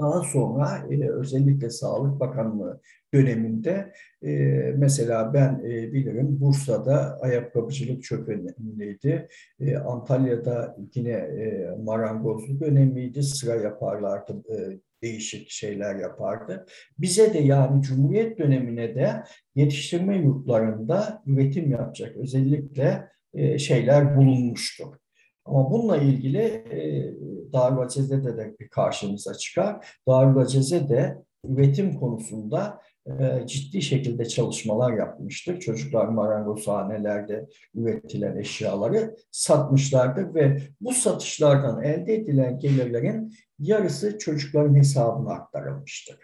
[0.00, 2.80] daha sonra e, özellikle Sağlık Bakanlığı
[3.14, 4.28] döneminde e,
[4.76, 9.28] mesela ben e, bilirim Bursa'da ayakkabıcılık çok önemliydi.
[9.60, 13.22] E, Antalya'da yine e, marangozluk önemliydi.
[13.22, 16.66] Sıra yaparlardı, e, değişik şeyler yapardı.
[16.98, 19.22] Bize de yani Cumhuriyet dönemine de
[19.54, 24.96] yetiştirme yurtlarında üretim yapacak özellikle e, şeyler bulunmuştur.
[25.46, 27.12] Ama bununla ilgili e,
[27.52, 29.86] Darül Aceze'de de bir karşımıza çıkar.
[30.08, 35.60] Darül Aceze de üretim konusunda e, ciddi şekilde çalışmalar yapmıştır.
[35.60, 46.18] Çocuklar marangozhanelerde üretilen eşyaları satmışlardır ve bu satışlardan elde edilen gelirlerin yarısı çocukların hesabına aktarılmıştır.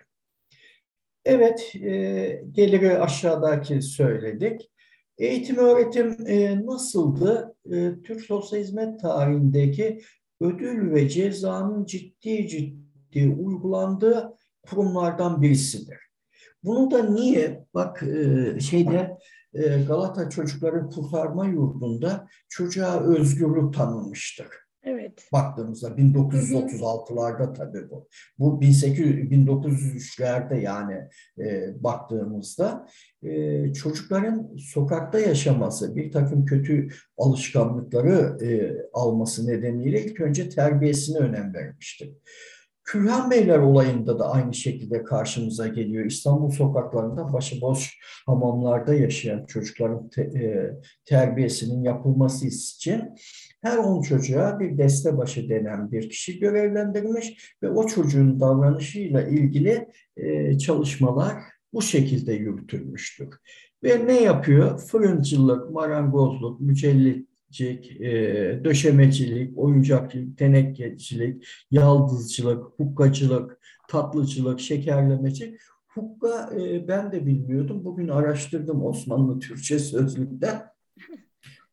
[1.24, 4.70] Evet, e, geliri aşağıdaki söyledik.
[5.18, 7.55] Eğitim öğretim e, nasıldı?
[7.70, 10.01] E, Türk sosyal hizmet tarihindeki
[10.40, 14.37] ödül ve cezanın ciddi ciddi uygulandığı
[14.70, 15.98] kurumlardan birisidir.
[16.64, 17.66] Bunu da niye?
[17.75, 19.18] Bak e, şeyde
[19.55, 24.46] e, Galata Çocukları Kurtarma Yurdu'nda çocuğa özgürlük tanınmıştır.
[24.85, 25.29] Evet.
[25.33, 28.09] Baktığımızda 1936'larda tabii bu.
[28.38, 30.95] Bu 1800 1903'lerde yani
[31.38, 32.87] e, baktığımızda
[33.23, 41.55] e, çocukların sokakta yaşaması, bir takım kötü alışkanlıkları e, alması nedeniyle ilk önce terbiyesine önem
[41.55, 42.11] vermiştir.
[42.85, 46.05] Külhan Beyler olayında da aynı şekilde karşımıza geliyor.
[46.05, 50.71] İstanbul sokaklarında başıboş hamamlarda yaşayan çocukların te, e,
[51.05, 53.14] terbiyesinin yapılması için
[53.62, 59.88] her 10 çocuğa bir deste başı denen bir kişi görevlendirilmiş ve o çocuğun davranışıyla ilgili
[60.16, 61.35] e, çalışmalar
[61.72, 63.29] bu şekilde yürütülmüştür.
[63.85, 64.79] Ve ne yapıyor?
[64.79, 67.29] Fırıncılık, marangozluk, mücellit,
[67.61, 68.11] e,
[68.64, 75.59] döşemecilik, oyuncakçılık, tenekecilik, yaldızcılık, hukkacılık, tatlıcılık, şekerlemeci.
[75.88, 77.85] Hukka e, ben de bilmiyordum.
[77.85, 80.62] Bugün araştırdım Osmanlı Türkçe sözlükten.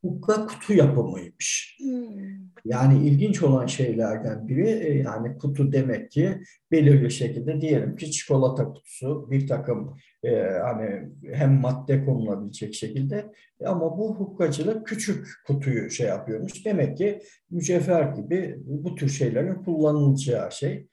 [0.02, 1.78] Hukka kutu yapımıymış.
[1.80, 2.40] Hmm.
[2.64, 8.68] Yani ilginç olan şeylerden biri e, yani kutu demek ki belirli şekilde diyelim ki çikolata
[8.68, 13.32] kutusu bir takım e, hani hem madde konulabilecek şekilde
[13.64, 16.64] ama bu hukkacılık küçük kutuyu şey yapıyormuş.
[16.64, 20.86] Demek ki mücevher gibi bu tür şeylerin kullanılacağı şey.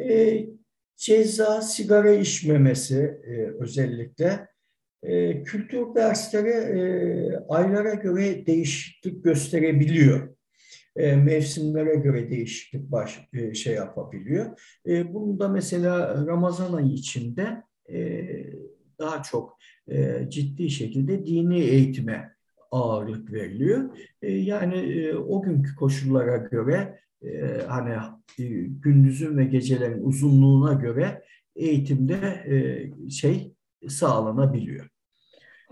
[0.00, 0.46] E,
[0.96, 4.51] ceza, sigara içmemesi e, özellikle
[5.02, 6.80] e, kültür dersleri e,
[7.48, 10.32] aylara göre değişiklik gösterebiliyor
[10.96, 14.60] e, mevsimlere göre değişiklik baş, e, şey yapabiliyor.
[14.86, 17.62] E, bunu da mesela Ramazan ayı içinde
[17.92, 18.26] e,
[18.98, 22.32] daha çok e, ciddi şekilde dini eğitime
[22.70, 23.96] ağırlık veriliyor.
[24.22, 27.94] E, yani e, o günkü koşullara göre e, hani
[28.38, 31.22] e, gündüzün ve gecelerin uzunluğuna göre
[31.56, 32.14] eğitimde
[32.46, 33.54] e, şey
[33.88, 34.91] sağlanabiliyor.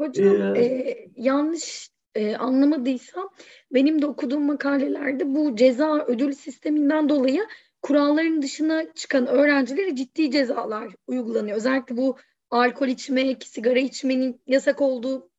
[0.00, 3.28] Hocam ee, e, yanlış e, anlamadıysam
[3.74, 7.46] benim de okuduğum makalelerde bu ceza ödül sisteminden dolayı
[7.82, 11.56] kuralların dışına çıkan öğrencilere ciddi cezalar uygulanıyor.
[11.56, 12.16] Özellikle bu
[12.50, 15.30] alkol içmek, sigara içmenin yasak olduğu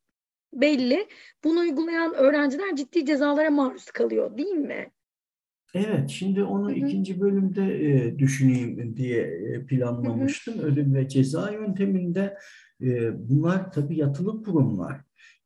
[0.54, 1.08] belli.
[1.43, 4.91] Bunu uygulayan öğrenciler ciddi cezalara maruz kalıyor değil mi?
[5.74, 6.76] Evet, şimdi onu Hı-hı.
[6.76, 10.58] ikinci bölümde e, düşüneyim diye e, planlamıştım.
[10.58, 10.65] Hı-hı.
[10.65, 12.38] Ödül ve ceza yönteminde
[12.82, 15.02] e, bunlar tabii yatılı kurumlar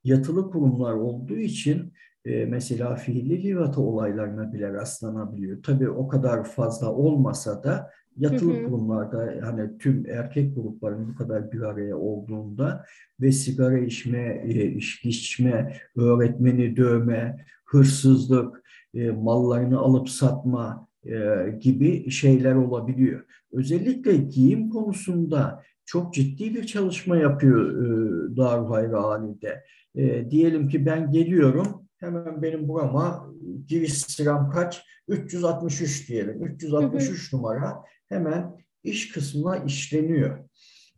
[0.06, 1.92] yatılı kurumlar olduğu için
[2.24, 5.62] e, mesela fiilli livata olaylarına bile rastlanabiliyor.
[5.62, 8.64] Tabii o kadar fazla olmasa da yatılı hı hı.
[8.64, 12.84] kurumlarda hani tüm erkek grupların bu kadar bir araya olduğunda
[13.20, 18.62] ve sigara içme, e, içki içme, öğretmeni dövme, hırsızlık,
[18.94, 21.18] e, mallarını alıp satma e,
[21.60, 23.24] gibi şeyler olabiliyor.
[23.52, 29.64] Özellikle giyim konusunda çok ciddi bir çalışma yapıyor e, Darül Hayri Ali'de.
[29.94, 33.32] E, diyelim ki ben geliyorum, hemen benim burama
[33.66, 34.86] giriş sıram kaç?
[35.08, 36.44] 363 diyelim.
[36.44, 37.40] 363 hı hı.
[37.40, 40.48] numara hemen iş kısmına işleniyor.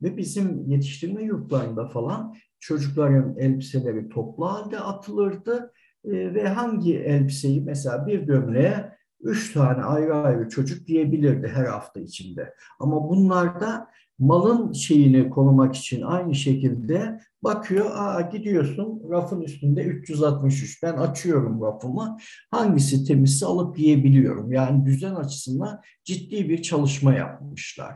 [0.02, 5.72] Ve bizim yetiştirme yurtlarında falan çocukların elbiseleri toplu halde atılırdı
[6.04, 12.00] e, ve hangi elbiseyi mesela bir gömleğe üç tane ayrı ayrı çocuk diyebilirdi her hafta
[12.00, 12.54] içinde.
[12.80, 17.86] Ama bunlarda malın şeyini korumak için aynı şekilde bakıyor.
[17.94, 20.82] Aa gidiyorsun rafın üstünde 363.
[20.82, 22.16] Ben açıyorum rafımı.
[22.50, 24.52] Hangisi temizse alıp yiyebiliyorum.
[24.52, 27.94] Yani düzen açısından ciddi bir çalışma yapmışlar.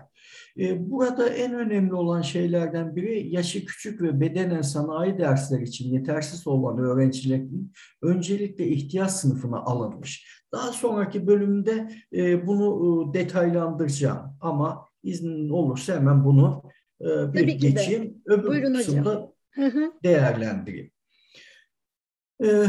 [0.59, 6.47] Ee, burada en önemli olan şeylerden biri yaşı küçük ve bedenen sanayi dersler için yetersiz
[6.47, 10.42] olan öğrencilerin öncelikle ihtiyaç sınıfına alınmış.
[10.53, 16.63] Daha sonraki bölümde e, bunu e, detaylandıracağım ama iznin olursa hemen bunu
[17.01, 18.23] e, bir Tabii geçeyim.
[18.27, 19.93] Öbür Buyurun kısımda hocam.
[20.05, 20.91] değerlendireyim.
[22.45, 22.67] Ee,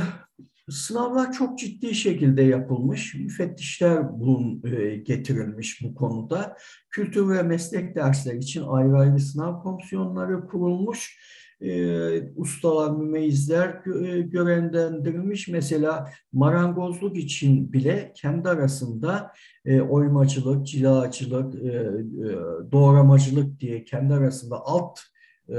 [0.70, 3.16] sınavlar çok ciddi şekilde yapılmış.
[3.16, 6.58] Müfettişler bulun e, getirilmiş bu konuda.
[6.90, 11.20] Kültür ve meslek dersleri için ayrı ayrı sınav komisyonları kurulmuş
[11.62, 15.48] e, ustalar, mümeyizler e, görevlendirilmiş.
[15.48, 19.32] Mesela marangozluk için bile kendi arasında
[19.66, 25.00] e, oymacılık, cilacılık, e, e, doğramacılık diye kendi arasında alt
[25.50, 25.56] e,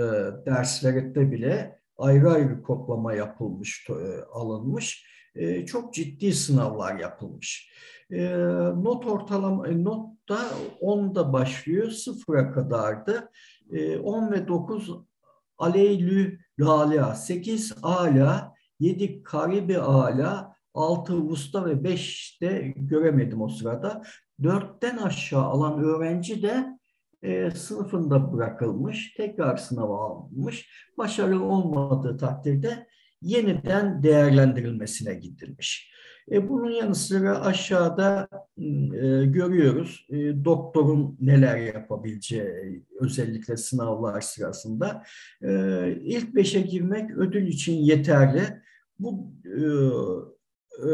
[0.47, 5.07] derslerde bile ayrı ayrı kodlama yapılmış, e, alınmış.
[5.35, 7.71] e, çok ciddi sınavlar yapılmış.
[8.11, 8.35] E,
[8.83, 10.39] not ortalama e, not da
[10.81, 13.31] 10'da başlıyor, sıfıra kadardı.
[13.73, 14.91] E, 10 ve 9
[15.65, 24.03] Aleylü Lala, 8 Ala, 7 Karibi Ala, 6 Usta ve 5 de göremedim o sırada.
[24.41, 26.79] 4'ten aşağı alan öğrenci de
[27.23, 30.71] e, sınıfında bırakılmış, tekrar sınava alınmış.
[30.99, 32.87] Başarılı olmadığı takdirde
[33.23, 35.93] yeniden değerlendirilmesine gidilmiş.
[36.33, 45.03] E, bunun yanı sıra aşağıda e, görüyoruz e, doktorun neler yapabileceği özellikle sınavlar sırasında.
[45.43, 45.51] E,
[46.01, 48.43] ilk beşe girmek ödül için yeterli.
[48.99, 49.61] Bu e,
[50.79, 50.91] e,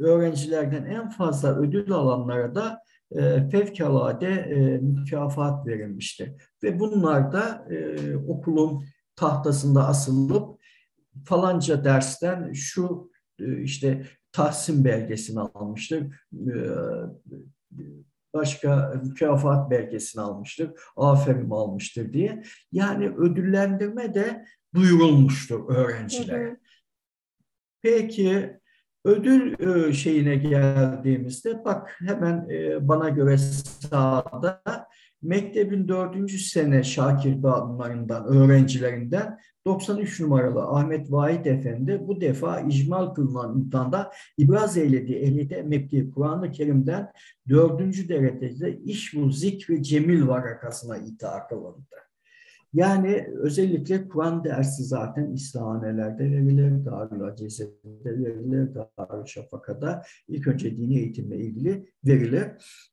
[0.00, 6.36] öğrencilerden en fazla ödül alanlara da e, fevkalade e, mükafat verilmişti.
[6.62, 8.84] Ve bunlar da e, okulun
[9.16, 10.60] tahtasında asılıp
[11.24, 16.02] falanca dersten şu e, işte tahsin belgesini almıştır.
[16.32, 16.54] E,
[18.34, 22.42] başka mükafat belgesini almıştır, aferin almıştır diye.
[22.72, 24.44] Yani ödüllendirme de
[24.74, 26.56] duyurulmuştur öğrencilere.
[27.82, 28.60] Peki
[29.04, 34.62] ödül e, şeyine geldiğimizde bak hemen e, bana göre sağda
[35.24, 43.58] mektebin dördüncü sene Şakir Dağlarından öğrencilerinden 93 numaralı Ahmet Vahit Efendi bu defa icmal kılınan
[43.58, 47.12] imtihanda ibraz eylediği ehliyete emekli Kur'an-ı Kerim'den
[47.48, 52.03] dördüncü derecede iş bu zikri cemil varakasına ithak kılındı.
[52.74, 60.98] Yani özellikle Kur'an dersi zaten İslahanelerde verilir, Darül Aceze'de verilir, Darül Şafaka'da ilk önce dini
[60.98, 62.44] eğitimle ilgili verilir.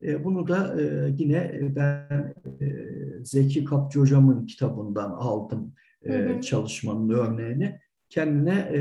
[0.04, 2.76] E, bunu da e, yine ben e,
[3.24, 6.42] Zeki Kapçı Hocam'ın kitabından aldım hı hı.
[6.42, 7.80] çalışmanın örneğini.
[8.10, 8.72] Kendine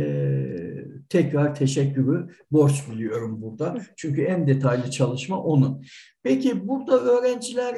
[1.08, 3.78] tekrar teşekkürü borç biliyorum burada.
[3.96, 5.84] Çünkü en detaylı çalışma onun.
[6.22, 7.74] Peki burada öğrenciler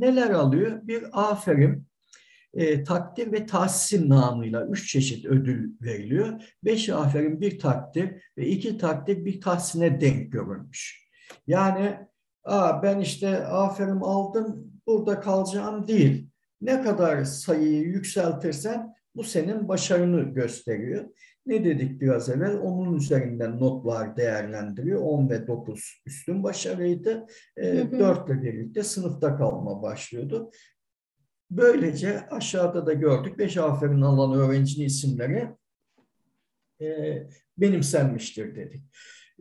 [0.00, 0.80] neler alıyor?
[0.82, 1.86] Bir aferin,
[2.54, 6.42] e, takdir ve tahsin namıyla üç çeşit ödül veriliyor.
[6.64, 11.08] Beş aferin bir takdir ve iki takdir bir tahsine denk görülmüş.
[11.46, 11.96] Yani
[12.44, 16.28] Aa, ben işte aferin aldım burada kalacağım değil.
[16.60, 21.04] Ne kadar sayıyı yükseltirsen bu senin başarını gösteriyor.
[21.46, 22.58] Ne dedik biraz evvel?
[22.58, 25.00] Onun üzerinden notlar değerlendiriyor.
[25.00, 27.26] 10 ve 9 üstün başarıydı.
[27.56, 30.50] E, 4 ile birlikte sınıfta kalma başlıyordu.
[31.56, 33.38] Böylece aşağıda da gördük.
[33.38, 35.48] Beş aferin alan öğrencinin isimleri
[36.80, 37.18] e,
[37.58, 38.82] benimsenmiştir dedik.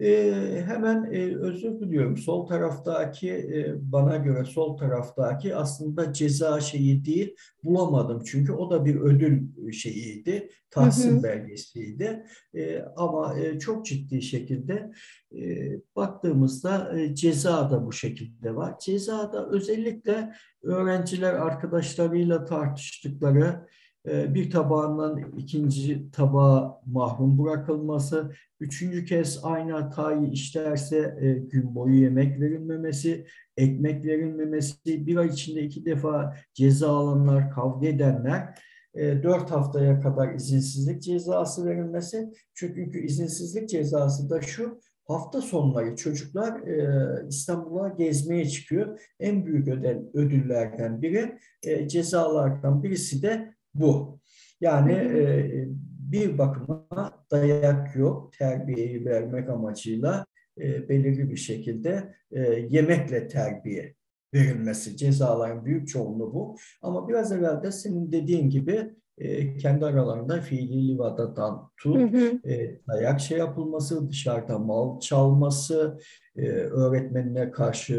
[0.01, 2.17] E, hemen e, özür diliyorum.
[2.17, 8.23] Sol taraftaki e, bana göre sol taraftaki aslında ceza şeyi değil bulamadım.
[8.25, 10.49] Çünkü o da bir ödül şeyiydi.
[10.69, 11.23] Tahsin hı hı.
[11.23, 12.25] belgesiydi.
[12.53, 14.91] E, ama e, çok ciddi şekilde
[15.35, 18.79] e, baktığımızda e, ceza da bu şekilde var.
[18.79, 20.33] Cezada özellikle
[20.63, 23.67] öğrenciler arkadaşlarıyla tartıştıkları
[24.05, 32.39] bir tabağından ikinci tabağa mahrum bırakılması, üçüncü kez aynı hatayı işlerse e, gün boyu yemek
[32.39, 33.25] verilmemesi,
[33.57, 38.59] ekmek verilmemesi, bir ay içinde iki defa ceza alanlar, kavga edenler,
[38.93, 42.31] e, dört haftaya kadar izinsizlik cezası verilmesi.
[42.53, 48.99] Çünkü izinsizlik cezası da şu, hafta sonları çocuklar e, İstanbul'a gezmeye çıkıyor.
[49.19, 54.19] En büyük ödül, ödüllerden biri, e, cezalardan birisi de bu.
[54.62, 55.65] Yani e,
[56.12, 56.88] bir bakıma
[57.31, 60.25] dayak yok, terbiyeyi vermek amacıyla
[60.57, 63.95] e, belirli bir şekilde e, yemekle terbiye
[64.34, 64.97] verilmesi.
[64.97, 66.55] Cezaların büyük çoğunluğu bu.
[66.81, 72.49] Ama biraz evvel de senin dediğin gibi e, kendi aralarında fiili livadadan tut, hı hı.
[72.49, 75.99] E, dayak şey yapılması, dışarıda mal çalması,
[76.36, 77.93] e, öğretmenine karşı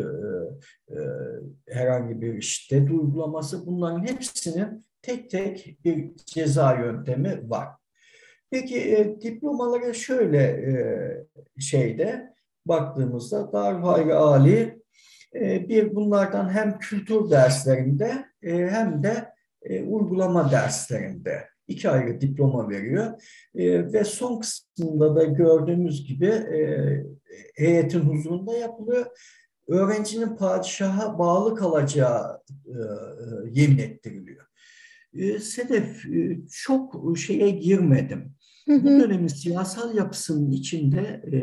[0.88, 0.98] e, e,
[1.68, 7.68] herhangi bir şiddet uygulaması bunların hepsinin tek tek bir ceza yöntemi var.
[8.50, 10.72] Peki e, diplomalara şöyle e,
[11.60, 12.34] şeyde
[12.66, 14.82] baktığımızda Darülhayri Ali
[15.34, 22.70] e, bir bunlardan hem kültür derslerinde e, hem de e, uygulama derslerinde iki ayrı diploma
[22.70, 23.22] veriyor.
[23.54, 26.60] E, ve son kısmında da gördüğümüz gibi e,
[27.54, 29.06] heyetin huzurunda yapılıyor.
[29.68, 32.76] Öğrencinin padişaha bağlı kalacağı e, e,
[33.50, 34.46] yemin ettiriliyor.
[35.14, 38.34] E, Sedef e, çok şeye girmedim.
[38.66, 38.84] Hı hı.
[38.84, 41.00] Bu dönemin siyasal yapısının içinde
[41.32, 41.38] e,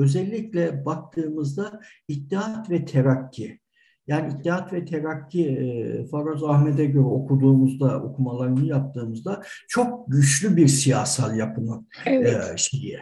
[0.00, 3.60] özellikle baktığımızda İttihat ve Terakki,
[4.06, 11.36] yani İttihat ve Terakki e, Faraz Ahmet'e göre okuduğumuzda, okumalarını yaptığımızda çok güçlü bir siyasal
[11.36, 12.34] yapının evet.
[12.54, 12.98] e, şeyi.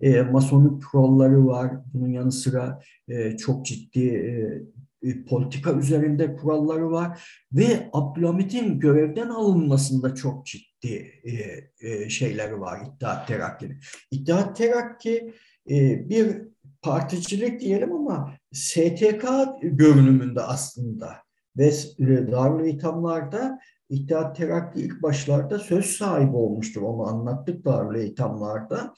[0.00, 1.72] E, masonik kuralları var.
[1.94, 4.62] Bunun yanı sıra e, çok ciddi e,
[5.02, 12.80] e, politika üzerinde kuralları var ve Abdülhamit'in görevden alınmasında çok ciddi e, e, şeyleri var
[12.86, 13.80] İttihat Terakki'nin.
[14.10, 15.34] İttihat Terakki
[15.70, 16.42] e, bir
[16.82, 19.24] particilik diyelim ama STK
[19.62, 21.16] görünümünde aslında
[21.56, 21.66] ve
[21.98, 26.82] e, Darül İthamlar'da İttihat Terakki ilk başlarda söz sahibi olmuştur.
[26.82, 28.94] Onu anlattık Darül İthamlar'da.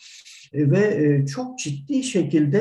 [0.53, 2.59] E, ve e, çok ciddi şekilde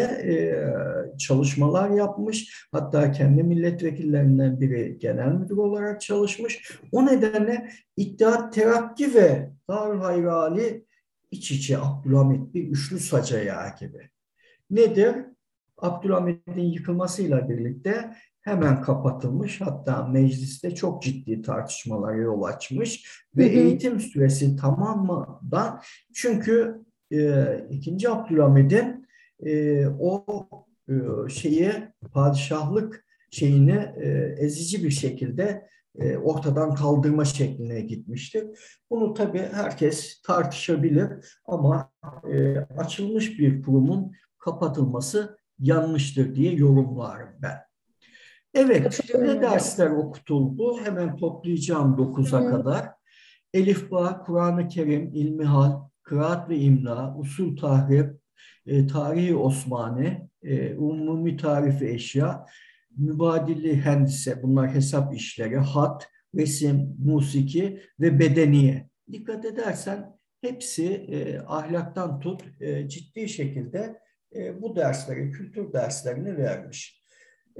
[1.19, 2.67] çalışmalar yapmış.
[2.71, 6.80] Hatta kendi milletvekillerinden biri genel müdür olarak çalışmış.
[6.91, 10.86] O nedenle İttihat Terakki ve Darül Hayrali
[11.32, 14.09] iç içe Abdülhamit bir üçlü yağı gibi.
[14.69, 15.15] Nedir?
[15.78, 18.13] Abdülhamit'in yıkılmasıyla birlikte
[18.48, 19.62] hemen kapatılmış.
[19.62, 23.60] Hatta mecliste çok ciddi tartışmalara yol açmış ve hı hı.
[23.60, 25.82] eğitim süresi tamamladan
[26.14, 29.08] çünkü e, ikinci Abdülhamid'in
[29.45, 30.26] e, o
[30.89, 30.93] e,
[31.30, 31.72] şeyi
[32.14, 35.68] padişahlık şeyini e, ezici bir şekilde
[36.00, 38.45] e, ortadan kaldırma şekline gitmiştir.
[38.89, 41.08] Bunu tabii herkes tartışabilir
[41.45, 41.91] ama
[42.32, 47.66] e, açılmış bir kurumun kapatılması yanlıştır diye yorumlarım ben.
[48.58, 50.80] Evet, ne dersler okutuldu?
[50.84, 52.89] Hemen toplayacağım 9'a kadar.
[53.53, 58.20] Elif Bağ, Kur'an-ı Kerim, İlmihal, Kıraat ve İmla, Usul Tahrip,
[58.66, 62.45] e, Tarihi Osmani, e, Umumi Tarifi Eşya,
[62.97, 68.89] Mübadili Hendise, bunlar hesap işleri, hat, resim, musiki ve bedeniye.
[69.12, 73.99] Dikkat edersen hepsi e, ahlaktan tut e, ciddi şekilde
[74.36, 76.97] e, bu dersleri, kültür derslerini vermiş.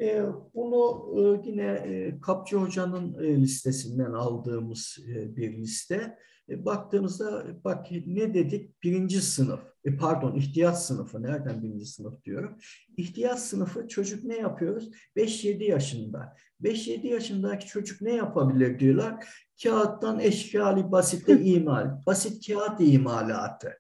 [0.02, 0.24] E,
[0.56, 6.18] bunu e, yine e, Kapçı Hoca'nın listesinden aldığımız bir liste.
[6.50, 8.84] Baktığınızda bak ne dedik?
[8.84, 11.24] Birinci sınıf, e, pardon ihtiyaç sınıfı.
[11.24, 12.58] Nereden birinci sınıf diyorum?
[12.98, 14.89] İhtiyaç sınıfı çocuk ne yapıyoruz?
[15.16, 16.36] 5-7 yaşında.
[16.62, 19.28] 5-7 yaşındaki çocuk ne yapabilir diyorlar?
[19.64, 23.74] Kağıttan eşkali basitte imal, basit kağıt imalatı.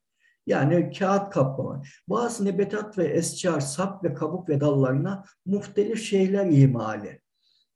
[0.47, 1.81] Yani kağıt kaplama.
[2.07, 7.21] Bazı nebetat ve esçar, sap ve kabuk ve dallarına muhtelif şeyler imali.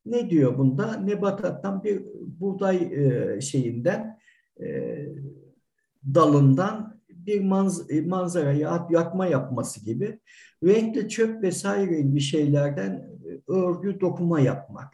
[0.06, 0.98] Ne diyor bunda?
[0.98, 2.04] Nebatattan bir
[2.40, 4.20] buğday e, şeyinden
[4.62, 4.98] e,
[6.14, 8.54] dalından bir manz e, manzara
[8.90, 10.20] yakma yapması gibi
[10.64, 13.10] renkli çöp vesaire bir şeylerden
[13.48, 14.94] örgü dokuma yapmak.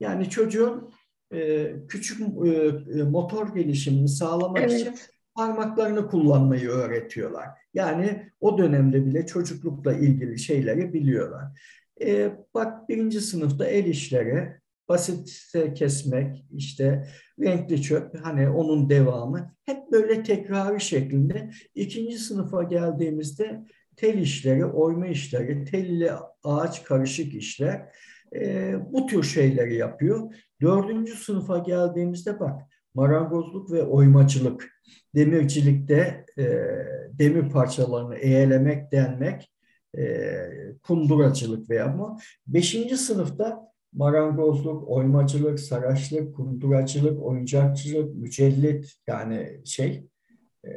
[0.00, 0.90] Yani çocuğun
[1.88, 2.20] küçük
[3.10, 4.80] motor gelişimini sağlamak evet.
[4.80, 4.94] için
[5.38, 7.48] parmaklarını kullanmayı öğretiyorlar.
[7.74, 11.44] Yani o dönemde bile çocuklukla ilgili şeyleri biliyorlar.
[12.00, 14.52] E, bak birinci sınıfta el işleri,
[14.88, 17.08] basit kesmek, işte
[17.40, 21.50] renkli çöp, hani onun devamı hep böyle tekrarı şeklinde.
[21.74, 23.64] İkinci sınıfa geldiğimizde
[23.96, 26.10] tel işleri, oyma işleri, telli
[26.44, 27.92] ağaç karışık işler
[28.34, 30.34] e, bu tür şeyleri yapıyor.
[30.60, 32.62] Dördüncü sınıfa geldiğimizde bak
[32.94, 34.68] marangozluk ve oymacılık,
[35.14, 36.44] demircilikte e,
[37.12, 39.52] demir parçalarını eğelemek, denmek,
[39.98, 40.04] e,
[40.82, 50.06] kunduracılık veya ama beşinci sınıfta marangozluk, oymacılık, saraçlık, kunduracılık, oyuncakçılık, mücellit yani şey
[50.64, 50.70] e,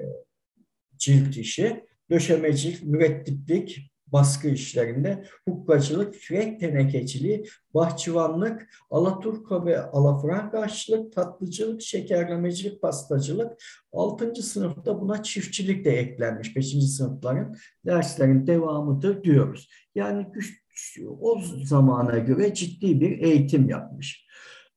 [0.97, 12.81] cilt işi, döşemecilik, mürettiplik, baskı işlerinde hukkacılık, frek tenekeciliği, bahçıvanlık, alaturka ve alafrangaçlık, tatlıcılık, şekerlemecilik,
[12.81, 13.51] pastacılık.
[13.93, 16.55] Altıncı sınıfta buna çiftçilik de eklenmiş.
[16.55, 17.55] Beşinci sınıfların
[17.85, 19.69] derslerin devamıdır diyoruz.
[19.95, 20.27] Yani
[21.19, 24.25] o zamana göre ciddi bir eğitim yapmış.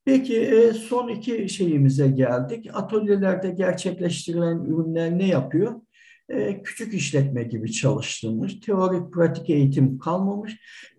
[0.04, 2.70] Peki e, son iki şeyimize geldik.
[2.72, 5.80] Atölyelerde gerçekleştirilen ürünler ne yapıyor?
[6.28, 8.60] E, küçük işletme gibi çalıştırmış.
[8.60, 10.56] Teorik pratik eğitim kalmamış.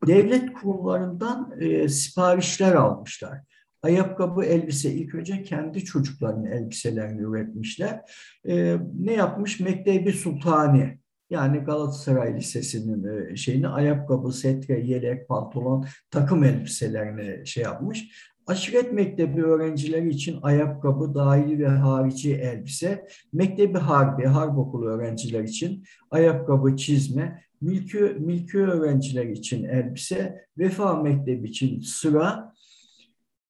[0.07, 3.39] Devlet kurumlarından e, siparişler almışlar.
[3.84, 8.01] Ayakkabı, elbise ilk önce kendi çocuklarının elbiselerini üretmişler.
[8.47, 9.59] E, ne yapmış?
[9.59, 10.99] Mektebi Sultani
[11.30, 18.09] yani Galatasaray Lisesi'nin şeyini ayakkabı, setre, yelek, pantolon, takım elbiselerini şey yapmış.
[18.47, 25.83] Aşiret mektebi öğrencileri için ayakkabı, dahili ve harici elbise, mektebi harbi, harp okulu öğrenciler için
[26.11, 32.54] ayakkabı, çizme, milki, milki öğrenciler için elbise, vefa mektebi için sıra,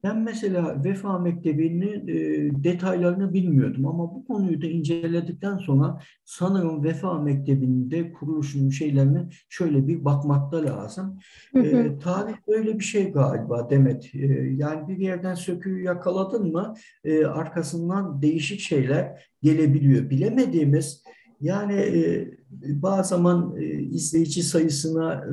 [0.05, 7.21] ben mesela Vefa Mektebi'nin e, detaylarını bilmiyordum ama bu konuyu da inceledikten sonra sanırım Vefa
[7.21, 11.19] Mektebi'nde kuruluşun şeylerine şöyle bir bakmakta lazım.
[11.55, 14.15] E, tarih böyle bir şey galiba Demet.
[14.15, 14.27] E,
[14.57, 20.09] yani bir yerden söküğü yakaladın mı e, arkasından değişik şeyler gelebiliyor.
[20.09, 21.03] Bilemediğimiz
[21.41, 25.25] Yani e, bazı zaman e, izleyici sayısına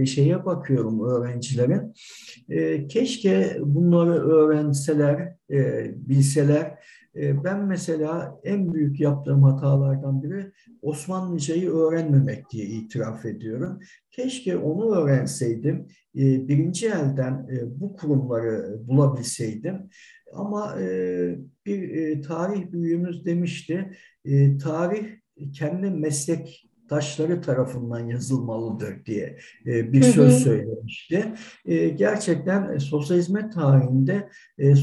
[0.00, 1.94] e, şeye bakıyorum öğrencilerin.
[2.88, 5.34] Keşke bunları öğrenseler,
[5.96, 6.78] bilseler.
[7.14, 10.52] Ben mesela en büyük yaptığım hatalardan biri
[10.82, 13.78] Osmanlıcayı öğrenmemek diye itiraf ediyorum.
[14.10, 19.90] Keşke onu öğrenseydim, birinci elden bu kurumları bulabilseydim.
[20.34, 20.76] Ama
[21.66, 23.90] bir tarih büyüğümüz demişti,
[24.62, 25.06] tarih
[25.54, 31.34] kendi meslektaşları tarafından yazılmalıdır diye e, bir söz söylemişti.
[31.66, 34.28] E, gerçekten e, sosyal hizmet tarihinde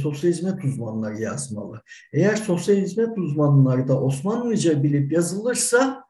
[0.03, 1.81] sosyal hizmet uzmanları yazmalı.
[2.13, 6.05] Eğer sosyal hizmet uzmanları da Osmanlıca bilip yazılırsa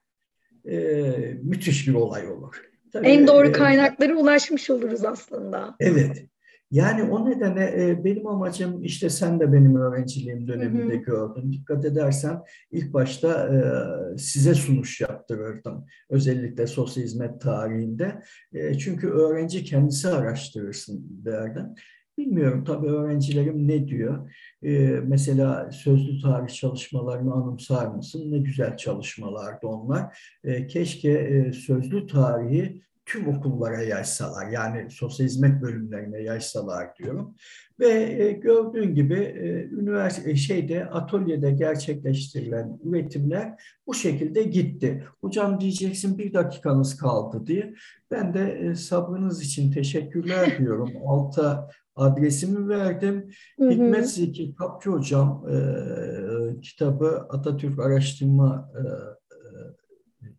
[1.44, 2.56] müthiş bir olay olur.
[2.94, 5.76] Tabii, en doğru kaynaklara ulaşmış oluruz aslında.
[5.80, 6.26] Evet.
[6.76, 11.02] Yani o nedenle e, benim amacım işte sen de benim öğrenciliğim döneminde hı hı.
[11.02, 11.52] gördün.
[11.52, 13.58] Dikkat edersen ilk başta e,
[14.18, 15.86] size sunuş yaptırırdım.
[16.10, 18.22] Özellikle sosyal hizmet tarihinde.
[18.54, 21.66] E, çünkü öğrenci kendisi araştırırsın derdim.
[22.18, 24.32] Bilmiyorum tabii öğrencilerim ne diyor.
[24.64, 28.32] Ee, mesela sözlü tarih çalışmalarını anımsar mısın?
[28.32, 30.20] Ne güzel çalışmalardı onlar.
[30.44, 37.36] Ee, keşke e, sözlü tarihi tüm okullara yaysalar yani sosyal hizmet bölümlerine yaysalar diyorum.
[37.80, 37.90] Ve
[38.24, 45.04] e, gördüğün gibi e, üniversite e, şeyde atölyede gerçekleştirilen üretimler bu şekilde gitti.
[45.22, 47.74] Hocam diyeceksin bir dakikanız kaldı diye.
[48.12, 50.92] Ben de e, sabrınız için teşekkürler diyorum.
[51.06, 53.30] Alta adresimi verdim.
[53.60, 53.70] Hı hı.
[53.70, 55.58] Hikmet Zeki Kapçı Hocam e,
[56.62, 58.82] kitabı Atatürk Araştırma e,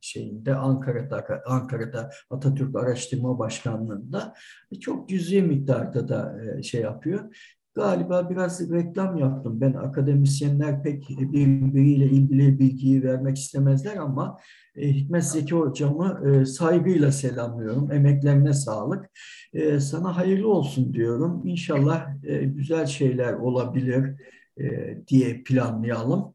[0.01, 4.35] şeyinde Ankara'da Ankara'da Atatürk Araştırma Başkanlığı'nda
[4.81, 7.37] çok cüzi miktarda da e, şey yapıyor.
[7.77, 9.61] Galiba biraz reklam yaptım.
[9.61, 14.37] Ben akademisyenler pek birbiriyle ilgili bilgiyi vermek istemezler ama
[14.77, 17.93] e, Hikmet Zeki hocamı e, saygıyla selamlıyorum.
[17.93, 19.11] Emeklerine sağlık.
[19.81, 21.43] Sana hayırlı olsun diyorum.
[21.47, 22.07] İnşallah
[22.45, 24.21] güzel şeyler olabilir
[25.09, 26.35] diye planlayalım.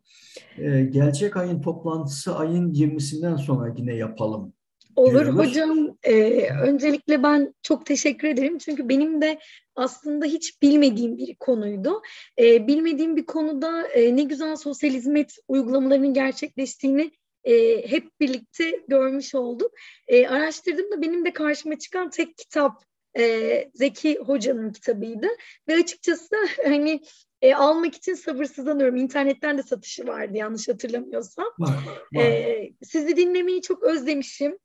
[0.58, 4.54] Ee, gelecek ayın toplantısı ayın 20'sinden sonra yine yapalım.
[4.96, 5.38] Olur diyoruz.
[5.38, 5.98] hocam.
[6.04, 8.58] E, öncelikle ben çok teşekkür ederim.
[8.58, 9.40] Çünkü benim de
[9.76, 12.02] aslında hiç bilmediğim bir konuydu.
[12.40, 17.12] E, bilmediğim bir konuda e, ne güzel sosyal hizmet uygulamalarının gerçekleştiğini
[17.44, 19.72] e, hep birlikte görmüş olduk.
[20.08, 22.84] E, araştırdığımda benim de karşıma çıkan tek kitap
[23.18, 25.28] e, Zeki Hoca'nın kitabıydı.
[25.68, 27.02] Ve açıkçası hani
[27.42, 28.96] e, almak için sabırsızlanıyorum.
[28.96, 31.48] İnternetten de satışı vardı yanlış hatırlamıyorsam.
[31.60, 31.70] Var,
[32.14, 32.24] var.
[32.24, 34.58] E, sizi dinlemeyi çok özlemişim.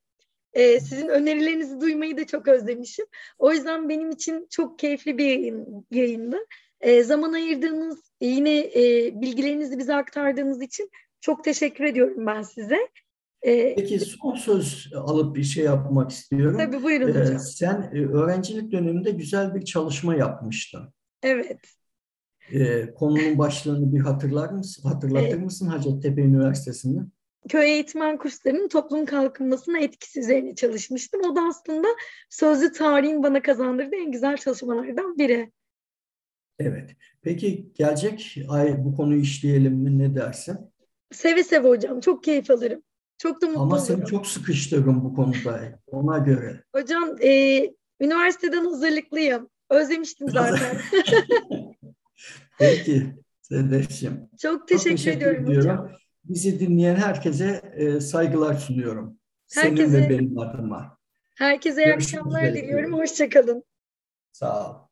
[0.53, 3.07] E, sizin önerilerinizi duymayı da çok özlemişim.
[3.39, 6.39] O yüzden benim için çok keyifli bir yayın, yayındı.
[6.81, 10.91] E, zaman ayırdığınız, yine e, bilgilerinizi bize aktardığınız için
[11.21, 12.89] çok teşekkür ediyorum ben size.
[13.47, 16.59] E, Peki son söz alıp bir şey yapmak istiyorum.
[16.59, 17.39] Tabii buyurun ee, hocam.
[17.39, 20.93] Sen e, öğrencilik döneminde güzel bir çalışma yapmıştın.
[21.23, 21.61] Evet.
[22.53, 24.89] E, konunun başlığını bir hatırlar mısın?
[24.89, 25.45] Hatırlatır evet.
[25.45, 27.01] mısın Hacettepe Üniversitesi'nde?
[27.49, 31.21] Köy eğitmen kurslarının toplum kalkınmasına etkisi üzerine çalışmıştım.
[31.31, 31.89] O da aslında
[32.31, 35.53] sözlü tarihin bana kazandırdığı en güzel çalışmalardan biri.
[36.59, 36.91] Evet.
[37.23, 39.99] Peki gelecek ay bu konuyu işleyelim mi?
[39.99, 40.59] Ne dersin?
[41.13, 42.01] Seve seve hocam.
[42.01, 42.83] Çok keyif alırım.
[43.19, 43.87] Çok da mutlu Ama olurum.
[43.87, 45.81] seni çok sıkıştırırım bu konuda.
[45.87, 46.65] Ona göre.
[46.75, 47.63] Hocam e,
[48.01, 49.51] üniversiteden hazırlıklıyım.
[49.71, 50.77] Özlemiştim zaten.
[52.59, 54.29] Peki Sedef'ciğim.
[54.43, 55.91] Çok teşekkür, Çok teşekkür ediyorum ediyorum hocam.
[56.25, 59.19] Bizi dinleyen herkese e, saygılar sunuyorum.
[59.55, 60.99] Herkese, Senin ve benim adıma.
[61.35, 62.93] Herkese iyi akşamlar diliyorum.
[62.93, 63.65] Hoşçakalın.
[64.33, 64.86] Sağ ol.